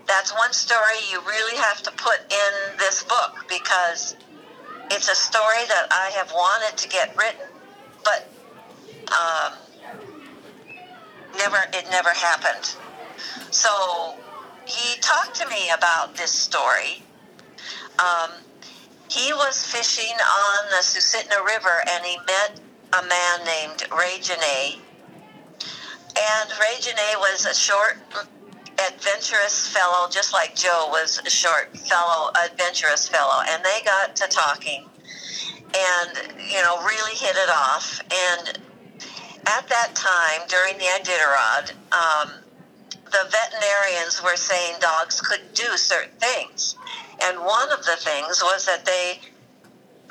That's 0.07 0.33
one 0.33 0.53
story 0.53 0.99
you 1.11 1.21
really 1.27 1.57
have 1.57 1.83
to 1.83 1.91
put 1.93 2.21
in 2.31 2.79
this 2.79 3.03
book 3.03 3.45
because 3.49 4.15
it's 4.91 5.09
a 5.11 5.15
story 5.17 5.65
that 5.67 5.89
I 5.91 6.11
have 6.15 6.31
wanted 6.33 6.77
to 6.77 6.89
get 6.89 7.17
written, 7.17 7.47
but 8.05 8.29
um, 9.11 9.53
never 11.37 11.57
it 11.73 11.87
never 11.91 12.11
happened. 12.11 12.77
So 13.51 14.17
he 14.67 15.01
talked 15.01 15.35
to 15.37 15.49
me 15.49 15.71
about 15.77 16.17
this 16.17 16.31
story. 16.31 17.03
Um, 17.99 18.31
he 19.11 19.33
was 19.33 19.65
fishing 19.65 20.15
on 20.15 20.71
the 20.71 20.83
Susitna 20.83 21.45
River 21.45 21.83
and 21.91 22.05
he 22.05 22.17
met 22.27 22.61
a 22.93 23.03
man 23.07 23.45
named 23.45 23.87
Ray 23.93 24.19
Genet 24.21 24.81
and 26.17 26.51
Ray 26.61 26.81
Genet 26.81 27.19
was 27.19 27.47
a 27.47 27.55
short, 27.55 27.97
adventurous 28.91 29.67
fellow, 29.69 30.09
just 30.11 30.33
like 30.33 30.55
Joe 30.55 30.89
was 30.91 31.21
a 31.25 31.31
short 31.31 31.77
fellow, 31.77 32.31
adventurous 32.45 33.09
fellow. 33.09 33.43
And 33.49 33.65
they 33.65 33.81
got 33.85 34.15
to 34.17 34.29
talking 34.29 34.85
and, 35.75 36.11
you 36.51 36.61
know, 36.63 36.83
really 36.85 37.17
hit 37.17 37.37
it 37.37 37.49
off. 37.49 38.03
And 38.13 38.59
at 39.47 39.69
that 39.69 39.93
time, 39.95 40.47
during 40.49 40.77
the 40.77 40.85
Iditarod, 40.85 41.73
um, 41.93 42.42
the 43.13 43.29
veterinarians 43.31 44.23
were 44.23 44.37
saying 44.37 44.77
dogs 44.81 45.21
could 45.21 45.43
do 45.55 45.77
certain 45.77 46.17
things. 46.19 46.77
And 47.23 47.39
one 47.39 47.71
of 47.71 47.85
the 47.85 47.97
things 47.97 48.43
was 48.43 48.65
that 48.67 48.85
they, 48.85 49.21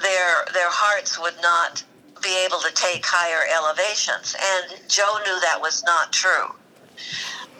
their, 0.02 0.46
their 0.54 0.70
hearts 0.70 1.20
would 1.20 1.36
not 1.42 1.84
be 2.22 2.46
able 2.46 2.60
to 2.60 2.72
take 2.74 3.04
higher 3.04 3.44
elevations. 3.58 4.36
And 4.40 4.88
Joe 4.88 5.18
knew 5.26 5.40
that 5.42 5.60
was 5.60 5.84
not 5.84 6.14
true. 6.14 6.54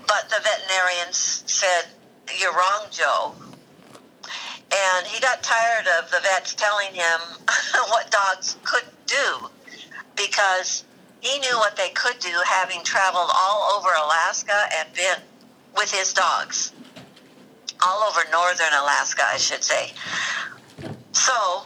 But 0.08 0.30
the 0.30 0.42
veterinarians 0.44 1.44
said, 1.48 1.90
You're 2.40 2.54
wrong, 2.54 2.86
Joe. 2.92 3.34
And 4.72 5.08
he 5.08 5.20
got 5.20 5.44
tired 5.44 5.88
of 6.00 6.12
the 6.12 6.20
vets 6.22 6.54
telling 6.54 6.94
him 6.94 7.20
what 7.90 8.12
dogs 8.12 8.58
could 8.64 8.86
do 9.06 9.50
because 10.16 10.86
he 11.20 11.40
knew 11.40 11.58
what 11.58 11.76
they 11.76 11.90
could 11.90 12.20
do 12.20 12.34
having 12.46 12.84
traveled 12.84 13.30
all 13.36 13.78
over 13.78 13.90
Alaska 13.90 14.70
and 14.78 14.94
been 14.94 15.18
with 15.76 15.92
his 15.92 16.14
dogs. 16.14 16.74
All 17.86 18.04
over 18.04 18.22
northern 18.32 18.74
Alaska, 18.80 19.24
I 19.26 19.38
should 19.38 19.64
say. 19.64 19.92
So 21.14 21.64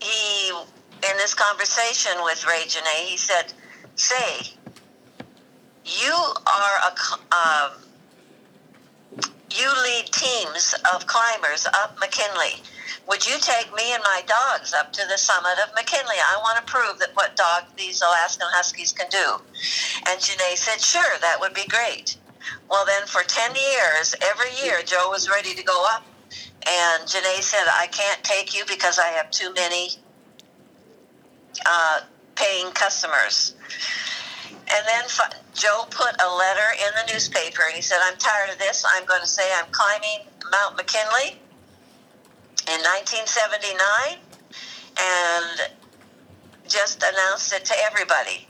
he 0.00 0.52
in 1.10 1.16
this 1.18 1.34
conversation 1.34 2.12
with 2.22 2.46
Ray 2.46 2.64
Genet, 2.66 3.08
he 3.08 3.16
said, 3.16 3.52
"Say, 3.94 4.52
you 5.84 6.12
are 6.12 6.76
a 6.84 7.34
um, 7.34 7.72
you 9.50 9.68
lead 9.84 10.06
teams 10.06 10.74
of 10.94 11.06
climbers 11.06 11.66
up 11.66 11.96
McKinley. 11.98 12.62
Would 13.08 13.26
you 13.26 13.36
take 13.38 13.72
me 13.74 13.92
and 13.92 14.02
my 14.02 14.22
dogs 14.26 14.72
up 14.74 14.92
to 14.92 15.06
the 15.08 15.16
summit 15.16 15.58
of 15.62 15.72
McKinley? 15.74 16.16
I 16.18 16.38
want 16.38 16.58
to 16.58 16.70
prove 16.70 16.98
that 16.98 17.14
what 17.14 17.36
dog 17.36 17.64
these 17.76 18.02
Alaskan 18.02 18.48
Huskies 18.50 18.92
can 18.92 19.08
do." 19.10 19.40
And 20.08 20.20
Genet 20.20 20.58
said, 20.58 20.80
"Sure, 20.80 21.18
that 21.20 21.40
would 21.40 21.54
be 21.54 21.66
great." 21.66 22.16
Well, 22.68 22.84
then 22.84 23.06
for 23.06 23.22
ten 23.22 23.52
years, 23.54 24.14
every 24.22 24.50
year, 24.64 24.82
Joe 24.84 25.08
was 25.10 25.28
ready 25.28 25.54
to 25.54 25.62
go 25.62 25.84
up. 25.90 26.04
And 26.68 27.08
Genet 27.08 27.44
said, 27.44 27.64
I 27.68 27.86
can't 27.86 28.22
take 28.24 28.56
you 28.56 28.64
because 28.66 28.98
I 28.98 29.06
have 29.08 29.30
too 29.30 29.52
many 29.54 29.90
uh, 31.64 32.00
paying 32.34 32.72
customers. 32.72 33.54
And 34.68 34.84
then 34.86 35.04
Joe 35.54 35.84
put 35.90 36.20
a 36.20 36.28
letter 36.36 36.74
in 36.80 37.06
the 37.06 37.12
newspaper 37.12 37.62
and 37.66 37.74
he 37.74 37.82
said, 37.82 37.98
I'm 38.02 38.16
tired 38.18 38.50
of 38.50 38.58
this. 38.58 38.84
I'm 38.86 39.04
going 39.06 39.20
to 39.20 39.26
say 39.26 39.44
I'm 39.56 39.70
climbing 39.70 40.26
Mount 40.50 40.76
McKinley 40.76 41.38
in 42.66 42.80
1979 42.82 44.18
and 44.98 45.70
just 46.66 47.02
announced 47.02 47.52
it 47.52 47.64
to 47.66 47.74
everybody. 47.84 48.48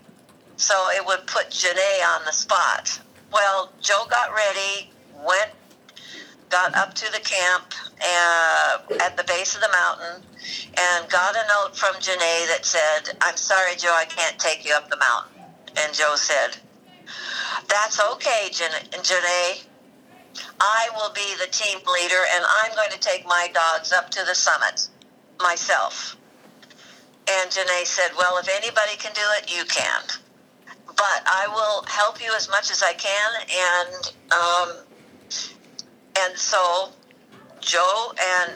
So 0.56 0.74
it 0.90 1.04
would 1.04 1.26
put 1.26 1.50
Genet 1.50 2.02
on 2.14 2.24
the 2.24 2.32
spot. 2.32 2.98
Well, 3.32 3.72
Joe 3.80 4.04
got 4.10 4.30
ready, 4.34 4.90
went, 5.26 5.50
got 6.50 6.74
up 6.76 6.94
to 6.94 7.12
the 7.12 7.20
camp 7.20 7.74
uh, 8.00 8.78
at 9.04 9.16
the 9.16 9.24
base 9.24 9.54
of 9.54 9.60
the 9.62 9.70
mountain, 9.72 10.22
and 10.78 11.08
got 11.10 11.34
a 11.34 11.44
note 11.48 11.76
from 11.76 11.94
Genet 12.00 12.48
that 12.48 12.60
said, 12.64 13.16
I'm 13.20 13.36
sorry, 13.36 13.76
Joe, 13.76 13.94
I 13.94 14.04
can't 14.06 14.38
take 14.38 14.64
you 14.64 14.74
up 14.74 14.90
the 14.90 14.98
mountain. 14.98 15.42
And 15.78 15.94
Joe 15.94 16.14
said, 16.16 16.56
That's 17.68 18.00
okay, 18.12 18.48
Genet. 18.52 19.66
I 20.60 20.88
will 20.94 21.12
be 21.12 21.34
the 21.38 21.50
team 21.50 21.78
leader, 21.92 22.22
and 22.34 22.44
I'm 22.62 22.74
going 22.74 22.90
to 22.90 22.98
take 22.98 23.26
my 23.26 23.48
dogs 23.52 23.92
up 23.92 24.10
to 24.12 24.24
the 24.24 24.34
summit 24.34 24.88
myself. 25.40 26.16
And 27.28 27.50
Genet 27.50 27.86
said, 27.86 28.10
Well, 28.16 28.38
if 28.38 28.48
anybody 28.48 28.96
can 28.98 29.12
do 29.14 29.22
it, 29.38 29.54
you 29.54 29.64
can. 29.64 30.02
But 30.96 31.22
I 31.26 31.46
will 31.48 31.84
help 31.86 32.20
you 32.22 32.32
as 32.34 32.48
much 32.48 32.70
as 32.70 32.82
I 32.82 32.94
can. 32.94 33.30
And, 33.50 34.12
um, 34.32 34.76
and 36.18 36.38
so 36.38 36.90
Joe 37.60 38.12
and 38.18 38.52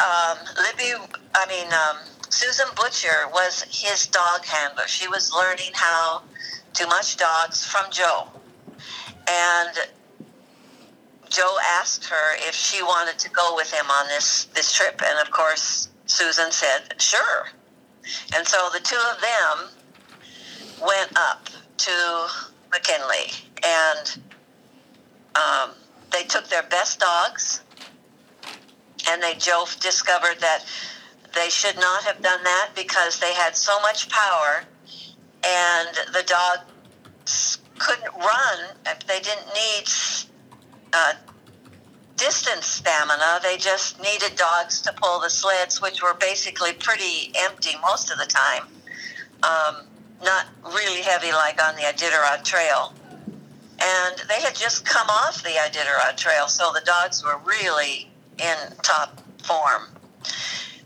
um, 0.00 0.38
Libby, 0.56 0.92
I 1.34 1.46
mean, 1.48 1.72
um, 1.72 1.96
Susan 2.28 2.66
Butcher 2.76 3.28
was 3.32 3.62
his 3.70 4.06
dog 4.08 4.44
handler. 4.44 4.86
She 4.86 5.08
was 5.08 5.32
learning 5.32 5.70
how 5.72 6.22
to 6.74 6.86
much 6.86 7.16
dogs 7.16 7.64
from 7.64 7.86
Joe. 7.90 8.28
And 9.28 9.70
Joe 11.30 11.56
asked 11.78 12.04
her 12.06 12.36
if 12.36 12.54
she 12.54 12.82
wanted 12.82 13.18
to 13.20 13.30
go 13.30 13.54
with 13.56 13.72
him 13.72 13.86
on 13.90 14.08
this, 14.08 14.44
this 14.54 14.72
trip. 14.72 15.00
And 15.04 15.18
of 15.20 15.30
course, 15.30 15.88
Susan 16.06 16.50
said, 16.50 17.00
sure. 17.00 17.48
And 18.36 18.46
so 18.46 18.68
the 18.72 18.80
two 18.80 19.00
of 19.12 19.20
them 19.20 19.70
went 20.80 21.10
up 21.16 21.48
to 21.76 22.26
McKinley 22.70 23.30
and 23.64 24.18
um, 25.34 25.70
they 26.12 26.22
took 26.24 26.48
their 26.48 26.62
best 26.64 27.00
dogs 27.00 27.62
and 29.08 29.22
they 29.22 29.34
Joe 29.34 29.64
discovered 29.80 30.40
that 30.40 30.64
they 31.34 31.48
should 31.48 31.76
not 31.76 32.04
have 32.04 32.22
done 32.22 32.42
that 32.44 32.70
because 32.74 33.18
they 33.18 33.34
had 33.34 33.56
so 33.56 33.80
much 33.80 34.08
power 34.08 34.64
and 35.44 35.88
the 36.12 36.22
dogs 36.26 37.58
couldn't 37.78 38.14
run 38.14 38.76
if 38.86 39.06
they 39.06 39.20
didn't 39.20 39.46
need 39.48 39.88
uh, 40.92 41.14
distance 42.16 42.66
stamina. 42.66 43.40
They 43.42 43.56
just 43.56 44.00
needed 44.00 44.36
dogs 44.36 44.80
to 44.82 44.92
pull 44.92 45.20
the 45.20 45.30
sleds, 45.30 45.82
which 45.82 46.02
were 46.02 46.14
basically 46.14 46.72
pretty 46.72 47.32
empty 47.36 47.72
most 47.82 48.10
of 48.10 48.18
the 48.18 48.26
time. 48.26 48.62
Um, 49.42 49.86
not 50.24 50.46
really 50.64 51.02
heavy 51.02 51.32
like 51.32 51.62
on 51.62 51.76
the 51.76 51.82
Iditarod 51.82 52.44
Trail. 52.44 52.92
And 53.80 54.16
they 54.28 54.40
had 54.40 54.54
just 54.54 54.84
come 54.84 55.08
off 55.08 55.42
the 55.42 55.50
Iditarod 55.50 56.16
Trail, 56.16 56.48
so 56.48 56.72
the 56.72 56.82
dogs 56.84 57.22
were 57.22 57.38
really 57.44 58.08
in 58.38 58.56
top 58.82 59.20
form. 59.42 59.88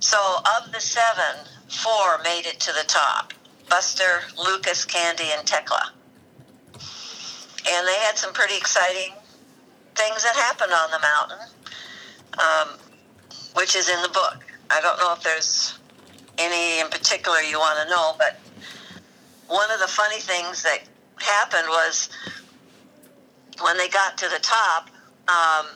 So 0.01 0.18
of 0.59 0.72
the 0.72 0.81
seven, 0.81 1.46
four 1.68 2.18
made 2.24 2.46
it 2.46 2.61
to 2.61 2.72
the 2.72 2.85
top. 2.87 3.33
Buster, 3.68 4.22
Lucas, 4.37 4.85
Candy, 4.85 5.31
and 5.37 5.46
Tekla. 5.46 5.92
And 6.74 7.87
they 7.87 7.98
had 8.01 8.16
some 8.16 8.33
pretty 8.33 8.57
exciting 8.57 9.12
things 9.94 10.22
that 10.22 10.35
happened 10.35 10.72
on 10.72 10.90
the 10.90 11.01
mountain, 11.01 11.48
um, 12.38 12.79
which 13.55 13.77
is 13.77 13.88
in 13.88 14.01
the 14.03 14.09
book. 14.09 14.44
I 14.70 14.81
don't 14.81 14.98
know 14.98 15.12
if 15.12 15.22
there's 15.22 15.79
any 16.38 16.81
in 16.81 16.88
particular 16.88 17.38
you 17.40 17.59
want 17.59 17.79
to 17.83 17.90
know, 17.90 18.14
but 18.18 18.38
one 19.49 19.71
of 19.71 19.81
the 19.81 19.89
funny 19.89 20.21
things 20.21 20.63
that 20.63 20.81
happened 21.19 21.69
was 21.69 22.09
when 23.63 23.77
they 23.79 23.89
got 23.89 24.19
to 24.19 24.29
the 24.29 24.39
top, 24.41 24.91
um, 25.29 25.67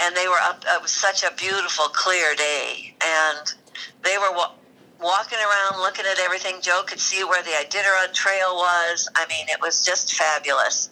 and 0.00 0.16
they 0.16 0.28
were 0.28 0.40
up. 0.42 0.64
It 0.66 0.82
was 0.82 0.92
such 0.92 1.22
a 1.24 1.32
beautiful, 1.36 1.86
clear 1.86 2.34
day, 2.34 2.94
and 3.02 3.54
they 4.02 4.16
were 4.18 4.32
wa- 4.32 4.54
walking 5.00 5.38
around, 5.38 5.80
looking 5.82 6.06
at 6.10 6.18
everything. 6.20 6.56
Joe 6.62 6.82
could 6.86 7.00
see 7.00 7.24
where 7.24 7.42
the 7.42 7.50
Iditarod 7.50 8.14
Trail 8.14 8.54
was. 8.56 9.08
I 9.16 9.26
mean, 9.28 9.46
it 9.48 9.60
was 9.60 9.80
just 9.84 10.14
fabulous. 10.14 10.90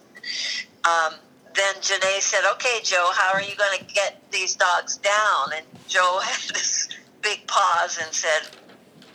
Um, 0.84 1.14
then 1.54 1.74
Genet 1.80 2.22
said, 2.22 2.42
"Okay, 2.54 2.80
Joe, 2.82 3.10
how 3.14 3.32
are 3.32 3.42
you 3.42 3.56
going 3.56 3.78
to 3.78 3.84
get 3.94 4.20
these 4.32 4.56
dogs 4.56 4.98
down?" 4.98 5.48
And 5.56 5.66
Joe 5.86 6.20
had 6.24 6.54
this 6.54 6.88
big 7.22 7.46
pause 7.46 7.98
and 8.04 8.14
said, 8.14 8.42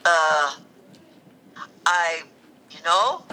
uh, 0.06 0.56
"I, 1.86 2.24
you 2.72 2.80
know, 2.86 3.24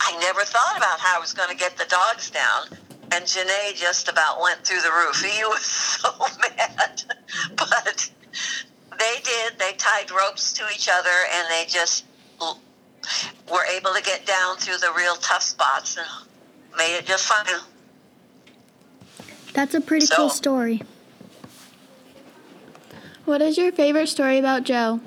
I 0.00 0.18
never 0.20 0.42
thought 0.42 0.76
about 0.76 0.98
how 1.00 1.16
I 1.16 1.20
was 1.20 1.32
going 1.32 1.48
to 1.50 1.56
get 1.56 1.76
the 1.76 1.86
dogs 1.86 2.30
down." 2.30 2.78
And 3.10 3.26
Genet 3.26 3.76
just 3.76 4.08
about 4.08 4.40
went 4.42 4.64
through 4.64 4.82
the 4.82 4.90
roof. 4.90 5.22
He 5.24 5.44
was 5.44 5.62
so 5.62 6.10
mad, 6.58 7.02
but 7.56 8.10
they 8.98 9.14
did. 9.24 9.58
They 9.58 9.72
tied 9.78 10.10
ropes 10.10 10.52
to 10.54 10.64
each 10.74 10.88
other, 10.92 11.08
and 11.34 11.46
they 11.50 11.64
just 11.68 12.04
were 13.50 13.64
able 13.74 13.92
to 13.94 14.02
get 14.02 14.26
down 14.26 14.56
through 14.58 14.76
the 14.78 14.92
real 14.96 15.14
tough 15.16 15.42
spots 15.42 15.96
and 15.96 16.06
made 16.76 16.96
it 16.98 17.06
just 17.06 17.24
fine. 17.26 17.46
That's 19.54 19.74
a 19.74 19.80
pretty 19.80 20.06
So- 20.06 20.16
cool 20.16 20.28
story. 20.30 20.82
What 23.24 23.42
is 23.42 23.56
your 23.58 23.72
favorite 23.72 24.08
story 24.08 24.38
about 24.38 24.64
Joe? 24.64 25.00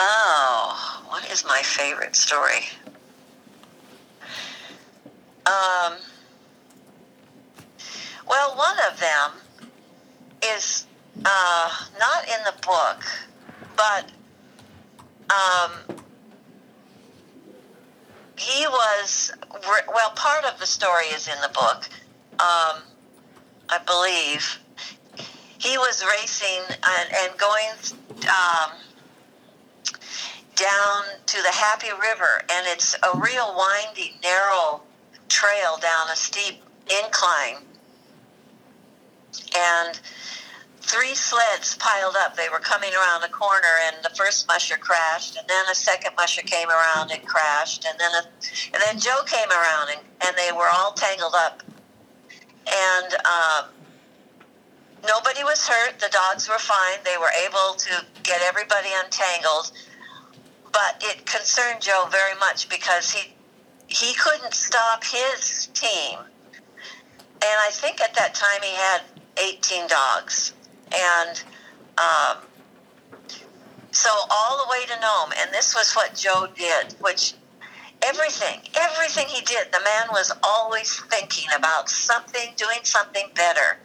Oh, 0.00 1.02
what 1.08 1.28
is 1.30 1.44
my 1.44 1.60
favorite 1.62 2.14
story? 2.14 2.68
Um, 5.44 5.94
well, 8.28 8.56
one 8.56 8.76
of 8.90 9.00
them 9.00 9.32
is 10.44 10.86
uh, 11.24 11.70
not 11.98 12.24
in 12.24 12.44
the 12.44 12.54
book, 12.64 13.02
but 13.76 14.12
um, 15.34 15.98
he 18.36 18.66
was 18.68 19.32
well. 19.92 20.10
Part 20.14 20.44
of 20.44 20.60
the 20.60 20.66
story 20.66 21.06
is 21.06 21.26
in 21.26 21.40
the 21.42 21.48
book, 21.48 21.88
um, 22.34 22.82
I 23.68 23.78
believe. 23.84 24.60
He 25.58 25.76
was 25.76 26.04
racing 26.20 26.62
and, 26.68 27.12
and 27.12 27.38
going. 27.38 28.28
Um, 28.28 28.72
down 30.58 31.04
to 31.26 31.42
the 31.42 31.52
Happy 31.52 31.88
River, 32.00 32.42
and 32.50 32.66
it's 32.66 32.94
a 32.94 33.18
real 33.18 33.56
windy, 33.56 34.16
narrow 34.22 34.82
trail 35.28 35.78
down 35.80 36.08
a 36.12 36.16
steep 36.16 36.62
incline. 37.04 37.58
And 39.56 40.00
three 40.80 41.14
sleds 41.14 41.76
piled 41.76 42.16
up. 42.18 42.34
They 42.36 42.48
were 42.50 42.58
coming 42.58 42.90
around 42.92 43.22
a 43.22 43.28
corner, 43.28 43.74
and 43.86 43.96
the 44.02 44.10
first 44.16 44.48
musher 44.48 44.76
crashed, 44.76 45.36
and 45.36 45.46
then 45.48 45.64
a 45.70 45.74
second 45.74 46.12
musher 46.16 46.42
came 46.42 46.68
around 46.68 47.12
and 47.12 47.24
crashed, 47.24 47.86
and 47.88 47.98
then 48.00 48.10
a, 48.14 48.26
and 48.74 48.82
then 48.84 48.98
Joe 48.98 49.22
came 49.26 49.50
around, 49.50 49.90
and, 49.90 50.00
and 50.26 50.36
they 50.36 50.50
were 50.52 50.68
all 50.74 50.92
tangled 50.92 51.34
up. 51.36 51.62
And 52.66 53.14
um, 53.14 53.70
nobody 55.06 55.44
was 55.44 55.66
hurt. 55.68 56.00
The 56.00 56.10
dogs 56.10 56.48
were 56.48 56.58
fine. 56.58 56.98
They 57.04 57.16
were 57.18 57.32
able 57.46 57.74
to 57.78 58.04
get 58.24 58.42
everybody 58.42 58.88
untangled 59.04 59.72
but 60.78 61.02
it 61.02 61.26
concerned 61.26 61.80
Joe 61.80 62.06
very 62.08 62.38
much 62.38 62.68
because 62.68 63.10
he 63.10 63.32
he 63.88 64.14
couldn't 64.14 64.54
stop 64.54 65.02
his 65.02 65.66
team. 65.74 66.18
And 66.20 67.56
I 67.66 67.70
think 67.72 68.00
at 68.00 68.14
that 68.14 68.34
time 68.34 68.60
he 68.62 68.74
had 68.74 69.00
18 69.38 69.88
dogs. 69.88 70.52
And 70.92 71.42
um, 71.96 72.36
so 73.90 74.10
all 74.30 74.64
the 74.64 74.70
way 74.70 74.84
to 74.86 75.00
Nome, 75.00 75.32
and 75.40 75.52
this 75.52 75.74
was 75.74 75.94
what 75.94 76.14
Joe 76.14 76.46
did, 76.54 76.94
which 77.00 77.34
everything, 78.02 78.60
everything 78.78 79.26
he 79.28 79.40
did, 79.42 79.72
the 79.72 79.80
man 79.80 80.08
was 80.12 80.30
always 80.44 81.00
thinking 81.04 81.48
about 81.56 81.88
something, 81.88 82.50
doing 82.56 82.80
something 82.84 83.28
better. 83.34 83.78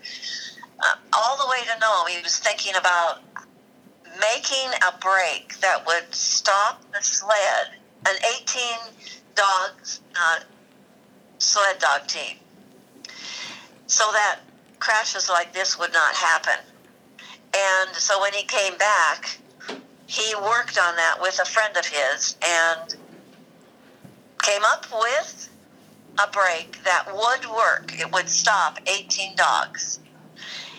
Uh, 0.80 0.96
all 1.14 1.38
the 1.38 1.50
way 1.50 1.60
to 1.74 1.80
Nome, 1.80 2.08
he 2.10 2.22
was 2.22 2.38
thinking 2.38 2.74
about 2.76 3.22
making 4.20 4.72
a 4.88 4.98
brake 5.00 5.60
that 5.62 5.86
would 5.86 6.14
stop 6.14 6.82
the 6.94 7.02
sled, 7.02 7.80
an 8.06 8.16
18 8.42 8.68
dog 9.36 9.72
uh, 10.16 10.40
sled 11.38 11.80
dog 11.80 12.08
team, 12.08 12.38
so 13.88 14.06
that 14.14 14.40
crashes 14.80 15.30
like 15.30 15.54
this 15.54 15.80
would 15.80 15.94
not 15.94 16.16
happen. 16.16 16.60
And 17.56 17.96
so 17.96 18.20
when 18.22 18.34
he 18.34 18.44
came 18.44 18.78
back, 18.78 19.38
he 20.08 20.36
worked 20.36 20.78
on 20.78 20.96
that 20.96 21.18
with 21.22 21.40
a 21.40 21.46
friend 21.46 21.76
of 21.78 21.86
his 21.86 22.36
and 22.46 22.96
came 24.42 24.62
up 24.66 24.86
with 24.92 25.50
a 26.20 26.28
brake 26.32 26.84
that 26.84 27.08
would 27.08 27.50
work. 27.50 28.00
It 28.00 28.12
would 28.12 28.30
stop 28.30 28.80
18 28.88 29.36
dogs. 29.36 30.00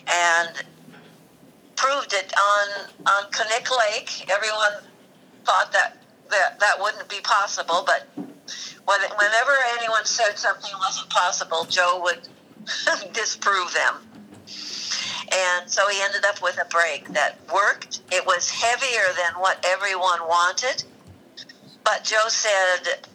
And 0.06 0.62
proved 1.76 2.12
it 2.12 2.32
on 2.38 2.90
on 3.06 3.30
Knik 3.30 3.68
Lake. 3.78 4.30
Everyone 4.30 4.72
thought 5.44 5.72
that 5.72 5.96
that, 6.30 6.58
that 6.60 6.80
wouldn't 6.80 7.08
be 7.08 7.20
possible, 7.22 7.84
but 7.86 8.06
when, 8.16 9.00
whenever 9.00 9.52
anyone 9.78 10.04
said 10.04 10.36
something 10.36 10.72
wasn't 10.78 11.08
possible, 11.10 11.64
Joe 11.64 12.00
would 12.02 12.28
disprove 13.12 13.72
them. 13.72 13.94
And 15.32 15.70
so 15.70 15.88
he 15.88 16.00
ended 16.02 16.24
up 16.24 16.42
with 16.42 16.58
a 16.60 16.66
brake 16.66 17.08
that 17.08 17.38
worked. 17.52 18.00
It 18.12 18.24
was 18.26 18.50
heavier 18.50 19.12
than 19.16 19.40
what 19.40 19.64
everyone 19.66 20.20
wanted, 20.22 20.84
but 21.82 22.04
Joe 22.04 22.28
said, 22.28 23.08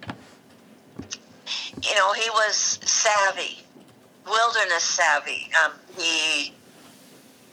you 1.81 1.95
know, 1.95 2.13
he 2.13 2.29
was 2.31 2.55
savvy, 2.55 3.63
wilderness 4.25 4.83
savvy. 4.83 5.49
Um, 5.63 5.73
he 5.97 6.53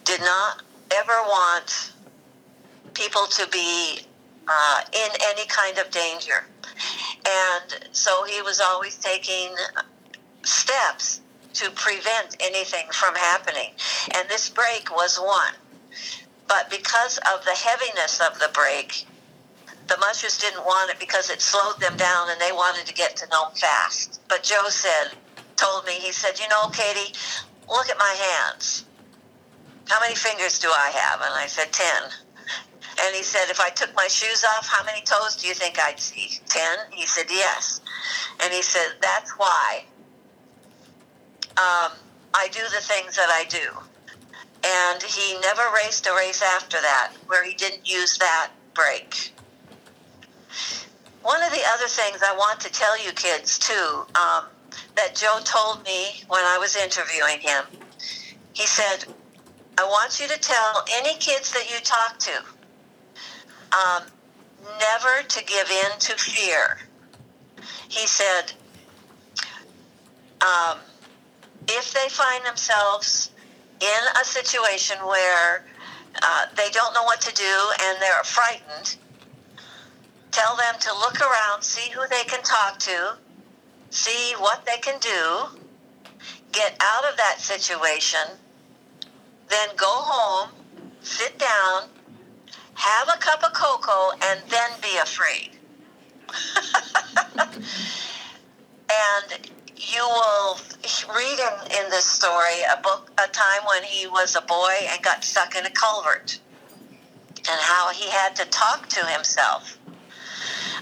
did 0.04 0.20
not 0.20 0.62
ever 0.90 1.12
want 1.28 1.92
people 2.94 3.26
to 3.26 3.46
be 3.48 4.00
uh, 4.48 4.80
in 4.92 5.10
any 5.22 5.46
kind 5.46 5.78
of 5.78 5.90
danger. 5.90 6.44
And 7.26 7.88
so 7.92 8.24
he 8.24 8.42
was 8.42 8.60
always 8.60 8.96
taking 8.96 9.54
steps 10.42 11.20
to 11.54 11.70
prevent 11.70 12.36
anything 12.40 12.86
from 12.92 13.14
happening. 13.14 13.70
And 14.14 14.28
this 14.28 14.48
brake 14.48 14.94
was 14.94 15.18
one. 15.18 15.54
But 16.48 16.70
because 16.70 17.18
of 17.18 17.44
the 17.44 17.52
heaviness 17.52 18.20
of 18.20 18.38
the 18.38 18.50
brake, 18.52 19.06
the 19.88 19.96
mushers 19.98 20.38
didn't 20.38 20.64
want 20.64 20.90
it 20.90 20.98
because 20.98 21.30
it 21.30 21.40
slowed 21.40 21.80
them 21.80 21.96
down 21.96 22.30
and 22.30 22.40
they 22.40 22.52
wanted 22.52 22.86
to 22.86 22.94
get 22.94 23.16
to 23.16 23.26
Nome 23.28 23.54
fast. 23.54 24.20
But 24.28 24.42
Joe 24.42 24.68
said, 24.68 25.12
told 25.56 25.86
me, 25.86 25.92
he 25.92 26.12
said, 26.12 26.38
you 26.38 26.48
know, 26.48 26.68
Katie, 26.68 27.14
look 27.68 27.88
at 27.88 27.98
my 27.98 28.14
hands 28.18 28.84
How 29.86 30.00
many 30.00 30.14
fingers 30.14 30.58
do 30.58 30.68
I 30.68 30.90
have? 30.90 31.20
And 31.20 31.32
I 31.34 31.46
said, 31.46 31.72
10. 31.72 31.86
And 33.04 33.14
he 33.14 33.22
said, 33.22 33.48
If 33.48 33.60
I 33.60 33.70
took 33.70 33.94
my 33.94 34.08
shoes 34.08 34.44
off, 34.44 34.66
how 34.68 34.84
many 34.84 35.00
toes 35.02 35.36
do 35.36 35.46
you 35.46 35.54
think 35.54 35.78
I'd 35.78 36.00
see? 36.00 36.40
10? 36.48 36.78
He 36.92 37.06
said, 37.06 37.26
Yes. 37.30 37.80
And 38.42 38.52
he 38.52 38.62
said, 38.62 38.94
That's 39.00 39.32
why 39.32 39.84
um, 41.56 41.92
I 42.34 42.48
do 42.52 42.60
the 42.74 42.82
things 42.82 43.16
that 43.16 43.28
I 43.30 43.44
do. 43.48 43.70
And 44.64 45.02
he 45.02 45.38
never 45.40 45.62
raced 45.74 46.06
a 46.06 46.14
race 46.14 46.42
after 46.42 46.80
that 46.80 47.12
where 47.26 47.44
he 47.44 47.54
didn't 47.54 47.88
use 47.88 48.18
that 48.18 48.50
brake. 48.74 49.32
One 51.22 51.42
of 51.42 51.50
the 51.50 51.62
other 51.74 51.86
things 51.86 52.22
I 52.22 52.34
want 52.36 52.60
to 52.60 52.72
tell 52.72 53.02
you 53.04 53.12
kids 53.12 53.58
too 53.58 54.06
um, 54.14 54.44
that 54.96 55.14
Joe 55.14 55.38
told 55.44 55.84
me 55.84 56.22
when 56.28 56.42
I 56.44 56.58
was 56.58 56.76
interviewing 56.76 57.40
him, 57.40 57.64
he 58.54 58.66
said, 58.66 59.04
I 59.78 59.84
want 59.84 60.20
you 60.20 60.26
to 60.28 60.38
tell 60.38 60.84
any 60.94 61.14
kids 61.18 61.52
that 61.52 61.70
you 61.70 61.78
talk 61.80 62.18
to 62.18 62.42
um, 63.76 64.02
never 64.78 65.22
to 65.28 65.44
give 65.44 65.70
in 65.70 65.98
to 65.98 66.12
fear. 66.16 66.78
He 67.88 68.06
said, 68.06 68.52
um, 70.40 70.78
if 71.68 71.92
they 71.92 72.08
find 72.08 72.44
themselves 72.44 73.30
in 73.80 74.20
a 74.20 74.24
situation 74.24 74.96
where 75.06 75.64
uh, 76.22 76.46
they 76.56 76.70
don't 76.70 76.94
know 76.94 77.04
what 77.04 77.20
to 77.20 77.34
do 77.34 77.58
and 77.82 78.00
they're 78.00 78.24
frightened, 78.24 78.96
tell 80.30 80.56
them 80.56 80.74
to 80.80 80.92
look 80.94 81.20
around, 81.20 81.62
see 81.62 81.90
who 81.90 82.00
they 82.08 82.24
can 82.24 82.42
talk 82.42 82.78
to, 82.78 83.16
see 83.90 84.34
what 84.38 84.64
they 84.64 84.78
can 84.78 84.98
do, 85.00 85.60
get 86.52 86.76
out 86.80 87.04
of 87.10 87.16
that 87.18 87.36
situation, 87.40 88.20
then 89.48 89.68
go 89.76 89.88
home, 89.88 90.50
sit 91.00 91.38
down, 91.38 91.88
have 92.74 93.08
a 93.08 93.18
cup 93.18 93.42
of 93.42 93.52
cocoa, 93.52 94.12
and 94.22 94.40
then 94.48 94.70
be 94.82 94.96
afraid. 94.98 95.50
and 97.38 99.50
you 99.76 100.02
will 100.02 100.58
read 101.14 101.38
in, 101.38 101.84
in 101.84 101.90
this 101.90 102.04
story 102.04 102.62
a 102.72 102.80
book, 102.82 103.10
a 103.18 103.28
time 103.28 103.62
when 103.68 103.82
he 103.82 104.06
was 104.06 104.36
a 104.36 104.42
boy 104.42 104.74
and 104.90 105.02
got 105.02 105.24
stuck 105.24 105.56
in 105.56 105.66
a 105.66 105.70
culvert, 105.70 106.40
and 107.36 107.60
how 107.60 107.90
he 107.92 108.08
had 108.10 108.34
to 108.36 108.44
talk 108.46 108.88
to 108.88 109.04
himself 109.06 109.78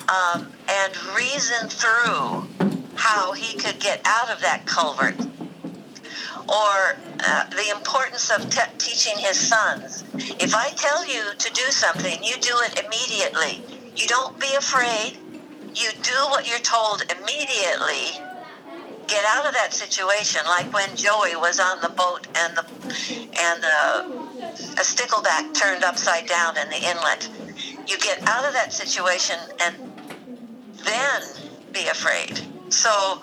um, 0.08 0.52
and 0.68 0.96
reason 1.14 1.68
through 1.68 2.46
how 2.94 3.32
he 3.32 3.56
could 3.56 3.78
get 3.80 4.00
out 4.04 4.30
of 4.30 4.40
that 4.40 4.66
culvert. 4.66 5.16
Or 6.48 7.00
uh, 7.20 7.48
the 7.50 7.70
importance 7.74 8.30
of 8.30 8.50
te- 8.50 8.76
teaching 8.78 9.18
his 9.18 9.38
sons. 9.38 10.04
If 10.40 10.54
I 10.54 10.70
tell 10.76 11.06
you 11.08 11.34
to 11.38 11.50
do 11.52 11.70
something, 11.70 12.22
you 12.22 12.36
do 12.40 12.54
it 12.66 12.84
immediately. 12.84 13.62
You 13.96 14.06
don't 14.08 14.38
be 14.40 14.54
afraid. 14.58 15.18
You 15.74 15.90
do 16.02 16.18
what 16.30 16.48
you're 16.48 16.60
told 16.60 17.02
immediately 17.10 18.20
get 19.08 19.24
out 19.36 19.46
of 19.46 19.54
that 19.54 19.72
situation, 19.72 20.42
like 20.46 20.72
when 20.72 20.96
Joey 20.96 21.36
was 21.36 21.60
on 21.60 21.80
the 21.82 21.90
boat 21.90 22.26
and 22.36 22.56
the 22.56 22.64
and 23.40 23.62
the 23.62 24.06
a 24.78 24.82
stickleback 24.84 25.52
turned 25.54 25.84
upside 25.84 26.26
down 26.26 26.56
in 26.58 26.68
the 26.70 26.76
inlet. 26.76 27.28
You 27.86 27.98
get 27.98 28.22
out 28.26 28.44
of 28.46 28.54
that 28.54 28.72
situation 28.72 29.36
and 29.62 29.76
then 30.84 31.22
be 31.72 31.88
afraid. 31.88 32.40
So 32.70 33.22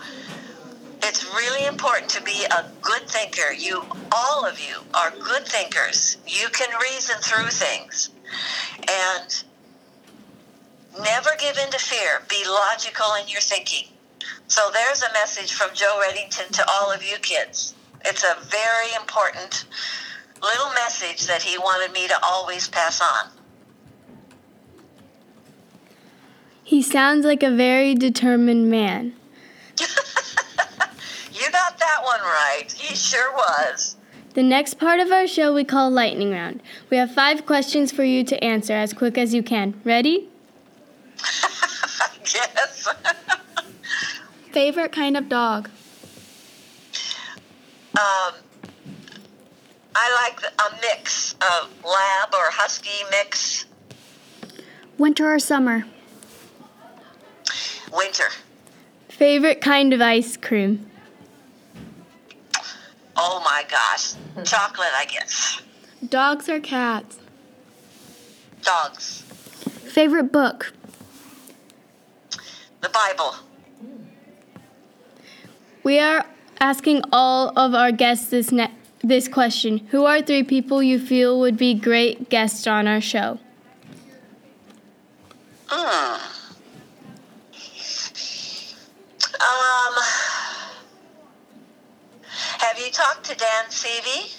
it's 1.03 1.25
really 1.33 1.65
important 1.65 2.09
to 2.11 2.23
be 2.23 2.45
a 2.45 2.65
good 2.81 3.07
thinker. 3.07 3.51
You 3.53 3.83
all 4.11 4.45
of 4.45 4.59
you 4.59 4.77
are 4.93 5.11
good 5.11 5.47
thinkers. 5.47 6.17
You 6.27 6.47
can 6.49 6.69
reason 6.79 7.15
through 7.21 7.49
things. 7.49 8.09
And 8.87 9.43
never 11.03 11.29
give 11.39 11.57
in 11.57 11.71
to 11.71 11.79
fear. 11.79 12.21
Be 12.29 12.43
logical 12.47 13.07
in 13.21 13.27
your 13.27 13.41
thinking. 13.41 13.87
So 14.47 14.69
there's 14.73 15.01
a 15.01 15.11
message 15.13 15.53
from 15.53 15.69
Joe 15.73 16.01
Redington 16.05 16.51
to 16.51 16.65
all 16.69 16.91
of 16.91 17.03
you 17.03 17.17
kids. 17.17 17.73
It's 18.05 18.23
a 18.23 18.35
very 18.45 18.93
important 18.99 19.65
little 20.41 20.69
message 20.73 21.27
that 21.27 21.41
he 21.41 21.57
wanted 21.57 21.93
me 21.93 22.07
to 22.07 22.15
always 22.23 22.67
pass 22.67 23.01
on. 23.01 23.31
He 26.63 26.81
sounds 26.81 27.25
like 27.25 27.43
a 27.43 27.51
very 27.51 27.95
determined 27.95 28.69
man. 28.69 29.13
that 31.81 32.03
one 32.03 32.21
right. 32.21 32.71
He 32.71 32.95
sure 32.95 33.31
was. 33.33 33.97
The 34.33 34.43
next 34.43 34.75
part 34.75 34.99
of 34.99 35.11
our 35.11 35.27
show 35.27 35.53
we 35.53 35.65
call 35.65 35.89
Lightning 35.89 36.31
Round. 36.31 36.61
We 36.89 36.97
have 36.97 37.11
five 37.13 37.45
questions 37.45 37.91
for 37.91 38.03
you 38.03 38.23
to 38.23 38.41
answer 38.43 38.73
as 38.73 38.93
quick 38.93 39.17
as 39.17 39.33
you 39.33 39.43
can. 39.43 39.79
Ready? 39.83 40.29
yes. 42.33 42.87
Favorite 44.51 44.91
kind 44.91 45.17
of 45.17 45.27
dog? 45.27 45.69
Um, 47.93 48.33
I 49.95 50.29
like 50.29 50.41
a 50.43 50.75
mix 50.81 51.33
of 51.33 51.69
lab 51.83 52.33
or 52.33 52.51
husky 52.51 53.03
mix. 53.09 53.65
Winter 54.97 55.33
or 55.33 55.39
summer? 55.39 55.85
Winter. 57.91 58.29
Favorite 59.09 59.59
kind 59.59 59.93
of 59.93 60.01
ice 60.01 60.37
cream? 60.37 60.90
Oh 63.23 63.39
my 63.45 63.63
gosh. 63.69 64.13
Chocolate, 64.43 64.89
I 64.95 65.05
guess. 65.05 65.61
Dogs 66.09 66.49
or 66.49 66.59
cats? 66.59 67.19
Dogs. 68.63 69.21
Favorite 69.85 70.31
book? 70.31 70.73
The 72.81 72.89
Bible. 72.89 73.35
We 75.83 75.99
are 75.99 76.25
asking 76.59 77.03
all 77.11 77.53
of 77.55 77.75
our 77.75 77.91
guests 77.91 78.29
this 78.31 78.51
ne- 78.51 78.73
this 79.03 79.27
question. 79.27 79.85
Who 79.91 80.05
are 80.05 80.23
three 80.23 80.41
people 80.41 80.81
you 80.81 80.97
feel 80.97 81.39
would 81.39 81.57
be 81.57 81.75
great 81.75 82.27
guests 82.29 82.65
on 82.65 82.87
our 82.87 83.01
show? 83.01 83.37
Hmm. 85.67 86.21
Um, 89.39 90.00
talked 92.91 93.25
to 93.25 93.35
Dan 93.35 93.65
Seavey? 93.69 94.35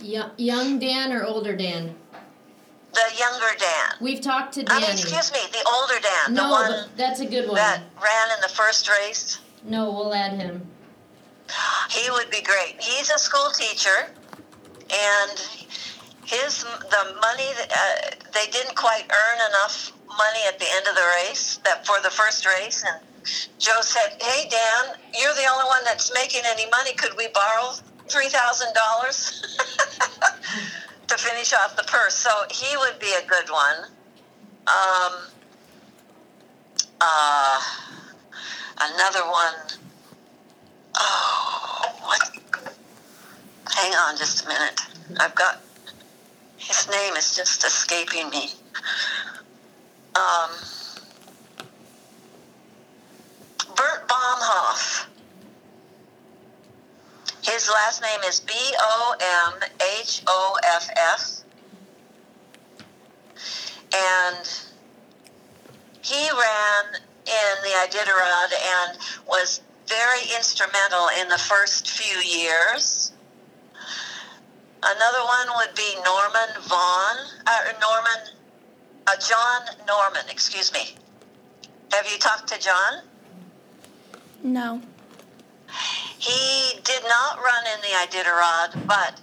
Yo- 0.00 0.30
young 0.36 0.78
Dan 0.78 1.12
or 1.12 1.24
older 1.24 1.56
Dan? 1.56 1.94
The 2.92 3.16
younger 3.18 3.58
Dan. 3.58 3.96
We've 4.00 4.20
talked 4.20 4.54
to 4.54 4.64
I 4.68 4.80
mean, 4.80 4.90
excuse 4.90 5.32
me, 5.32 5.38
the 5.50 5.66
older 5.68 5.94
Dan, 6.00 6.34
the 6.34 6.42
no, 6.42 6.50
one 6.50 6.88
that's 6.96 7.20
a 7.20 7.26
good 7.26 7.46
one. 7.46 7.56
that 7.56 7.80
ran 8.00 8.36
in 8.36 8.40
the 8.42 8.48
first 8.48 8.88
race. 8.88 9.38
No, 9.64 9.90
we'll 9.90 10.14
add 10.14 10.34
him. 10.34 10.64
He 11.90 12.08
would 12.10 12.30
be 12.30 12.40
great. 12.42 12.76
He's 12.80 13.10
a 13.10 13.18
school 13.18 13.50
teacher, 13.50 14.10
and 14.90 15.38
his 16.24 16.62
the 16.62 17.16
money 17.20 17.50
that, 17.58 17.70
uh, 17.72 18.16
they 18.32 18.46
didn't 18.50 18.76
quite 18.76 19.04
earn 19.10 19.38
enough 19.50 19.92
money 20.06 20.40
at 20.46 20.58
the 20.60 20.66
end 20.76 20.86
of 20.86 20.94
the 20.94 21.06
race 21.26 21.58
that 21.64 21.84
for 21.86 22.00
the 22.02 22.10
first 22.10 22.46
race, 22.46 22.84
and 22.86 23.00
Joe 23.58 23.80
said, 23.80 24.20
"Hey 24.20 24.48
Dan, 24.48 24.96
you're 25.18 25.34
the 25.34 25.46
only 25.52 25.66
one 25.66 25.84
that's 25.84 26.12
making 26.14 26.42
any 26.46 26.68
money. 26.70 26.92
Could 26.94 27.16
we 27.16 27.28
borrow 27.28 27.72
three 28.08 28.28
thousand 28.28 28.68
dollars 28.74 29.56
to 31.08 31.16
finish 31.16 31.52
off 31.52 31.76
the 31.76 31.84
purse?" 31.84 32.14
So 32.14 32.30
he 32.50 32.76
would 32.76 32.98
be 32.98 33.12
a 33.14 33.26
good 33.26 33.50
one. 33.50 33.90
Um, 34.66 35.12
uh, 37.00 37.60
another 38.80 39.24
one. 39.30 39.54
Oh, 40.96 41.92
what? 42.02 42.30
Hang 43.74 43.92
on 43.92 44.16
just 44.16 44.44
a 44.44 44.48
minute. 44.48 44.80
I've 45.18 45.34
got 45.34 45.60
his 46.56 46.88
name 46.90 47.14
is 47.14 47.36
just 47.36 47.64
escaping 47.64 48.30
me. 48.30 48.50
Um, 50.14 50.50
Bert 54.44 54.54
Bomhoff. 54.54 55.06
His 57.42 57.68
last 57.68 58.02
name 58.02 58.20
is 58.26 58.40
B 58.40 58.52
O 58.56 59.14
M 59.54 59.68
H 60.00 60.22
O 60.26 60.56
F 60.64 60.88
F. 60.96 61.30
And 63.94 64.50
he 66.02 66.28
ran 66.30 66.84
in 67.26 67.62
the 67.62 67.70
Iditarod 67.86 68.52
and 68.88 68.98
was 69.28 69.60
very 69.86 70.22
instrumental 70.36 71.08
in 71.20 71.28
the 71.28 71.38
first 71.38 71.88
few 71.88 72.18
years. 72.18 73.12
Another 74.82 75.24
one 75.24 75.56
would 75.56 75.74
be 75.74 75.94
Norman 76.04 76.62
Vaughn, 76.62 77.16
uh, 77.46 77.72
Norman, 77.80 78.34
uh, 79.06 79.12
John 79.16 79.76
Norman, 79.86 80.28
excuse 80.28 80.72
me. 80.72 80.94
Have 81.92 82.06
you 82.10 82.18
talked 82.18 82.48
to 82.48 82.58
John? 82.58 83.02
No. 84.42 84.80
He 86.18 86.80
did 86.82 87.02
not 87.04 87.38
run 87.38 87.64
in 87.74 87.80
the 87.80 88.18
Iditarod, 88.18 88.86
but 88.86 89.20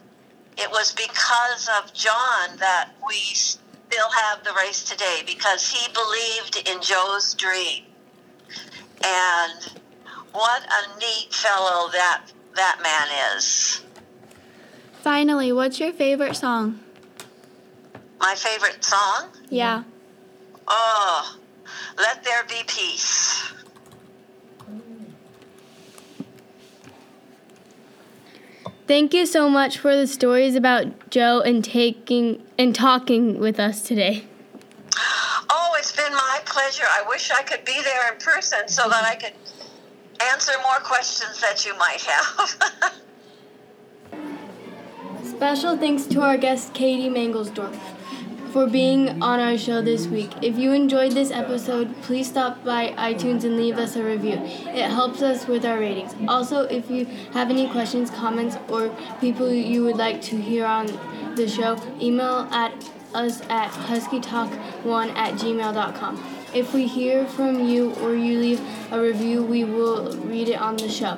it 0.57 0.69
was 0.71 0.93
because 0.93 1.69
of 1.79 1.93
John 1.93 2.57
that 2.57 2.89
we 3.07 3.15
still 3.33 4.09
have 4.09 4.43
the 4.43 4.53
race 4.53 4.83
today 4.83 5.21
because 5.25 5.67
he 5.67 5.91
believed 5.93 6.69
in 6.69 6.81
Joe's 6.81 7.33
dream. 7.33 7.83
And 9.03 9.81
what 10.31 10.63
a 10.63 10.99
neat 10.99 11.33
fellow 11.33 11.89
that 11.91 12.25
that 12.55 12.79
man 12.83 13.35
is. 13.37 13.81
Finally, 15.01 15.51
what's 15.51 15.79
your 15.79 15.91
favorite 15.91 16.35
song? 16.35 16.79
My 18.19 18.35
favorite 18.35 18.83
song? 18.83 19.29
Yeah. 19.49 19.83
Oh, 20.67 21.37
Let 21.97 22.23
There 22.23 22.43
Be 22.47 22.61
Peace. 22.67 23.51
Thank 28.87 29.13
you 29.13 29.25
so 29.25 29.47
much 29.49 29.77
for 29.77 29.95
the 29.95 30.07
stories 30.07 30.55
about 30.55 31.09
Joe 31.09 31.41
and 31.41 31.63
taking 31.63 32.43
and 32.57 32.75
talking 32.75 33.39
with 33.39 33.59
us 33.59 33.81
today. 33.81 34.25
Oh, 35.49 35.75
it's 35.77 35.95
been 35.95 36.11
my 36.11 36.39
pleasure. 36.45 36.83
I 36.89 37.03
wish 37.07 37.31
I 37.31 37.43
could 37.43 37.63
be 37.63 37.79
there 37.83 38.11
in 38.11 38.19
person 38.19 38.67
so 38.67 38.89
that 38.89 39.03
I 39.03 39.15
could 39.15 39.33
answer 40.31 40.53
more 40.63 40.79
questions 40.79 41.39
that 41.41 41.65
you 41.65 41.77
might 41.77 42.01
have. 42.01 42.93
Special 45.25 45.77
thanks 45.77 46.05
to 46.07 46.21
our 46.21 46.37
guest 46.37 46.73
Katie 46.73 47.09
Mangelsdorf 47.09 47.90
for 48.51 48.67
being 48.67 49.21
on 49.21 49.39
our 49.39 49.57
show 49.57 49.81
this 49.81 50.07
week. 50.07 50.31
If 50.41 50.57
you 50.57 50.73
enjoyed 50.73 51.13
this 51.13 51.31
episode, 51.31 51.95
please 52.01 52.27
stop 52.27 52.63
by 52.63 52.89
iTunes 52.97 53.43
and 53.45 53.55
leave 53.55 53.77
us 53.77 53.95
a 53.95 54.03
review. 54.03 54.33
It 54.33 54.89
helps 54.89 55.21
us 55.21 55.47
with 55.47 55.65
our 55.65 55.79
ratings. 55.79 56.13
Also, 56.27 56.63
if 56.63 56.89
you 56.91 57.05
have 57.33 57.49
any 57.49 57.69
questions, 57.69 58.09
comments, 58.09 58.57
or 58.67 58.89
people 59.21 59.51
you 59.51 59.83
would 59.83 59.95
like 59.95 60.21
to 60.23 60.35
hear 60.35 60.65
on 60.65 60.87
the 61.35 61.47
show, 61.47 61.79
email 62.01 62.47
at 62.51 62.73
us 63.13 63.41
at 63.49 63.71
huskytalk1 63.71 65.15
at 65.15 65.33
gmail.com. 65.35 66.23
If 66.53 66.73
we 66.73 66.87
hear 66.87 67.25
from 67.25 67.65
you 67.65 67.93
or 67.95 68.13
you 68.13 68.37
leave 68.37 68.61
a 68.91 69.01
review, 69.01 69.43
we 69.43 69.63
will 69.63 70.17
read 70.17 70.49
it 70.49 70.59
on 70.59 70.75
the 70.75 70.89
show. 70.89 71.15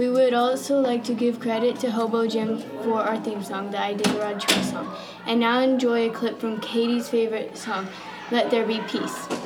We 0.00 0.08
would 0.08 0.32
also 0.32 0.80
like 0.80 1.04
to 1.04 1.14
give 1.14 1.40
credit 1.40 1.78
to 1.80 1.90
Hobo 1.90 2.26
Jim 2.26 2.56
for 2.84 3.02
our 3.02 3.18
theme 3.18 3.44
song, 3.44 3.70
the 3.70 3.76
Iditarod 3.76 4.40
Trail 4.40 4.64
song. 4.64 4.96
And 5.26 5.40
now 5.40 5.60
enjoy 5.60 6.08
a 6.08 6.10
clip 6.10 6.40
from 6.40 6.58
Katie's 6.58 7.10
favorite 7.10 7.58
song, 7.58 7.86
Let 8.30 8.50
There 8.50 8.64
Be 8.64 8.80
Peace. 8.88 9.39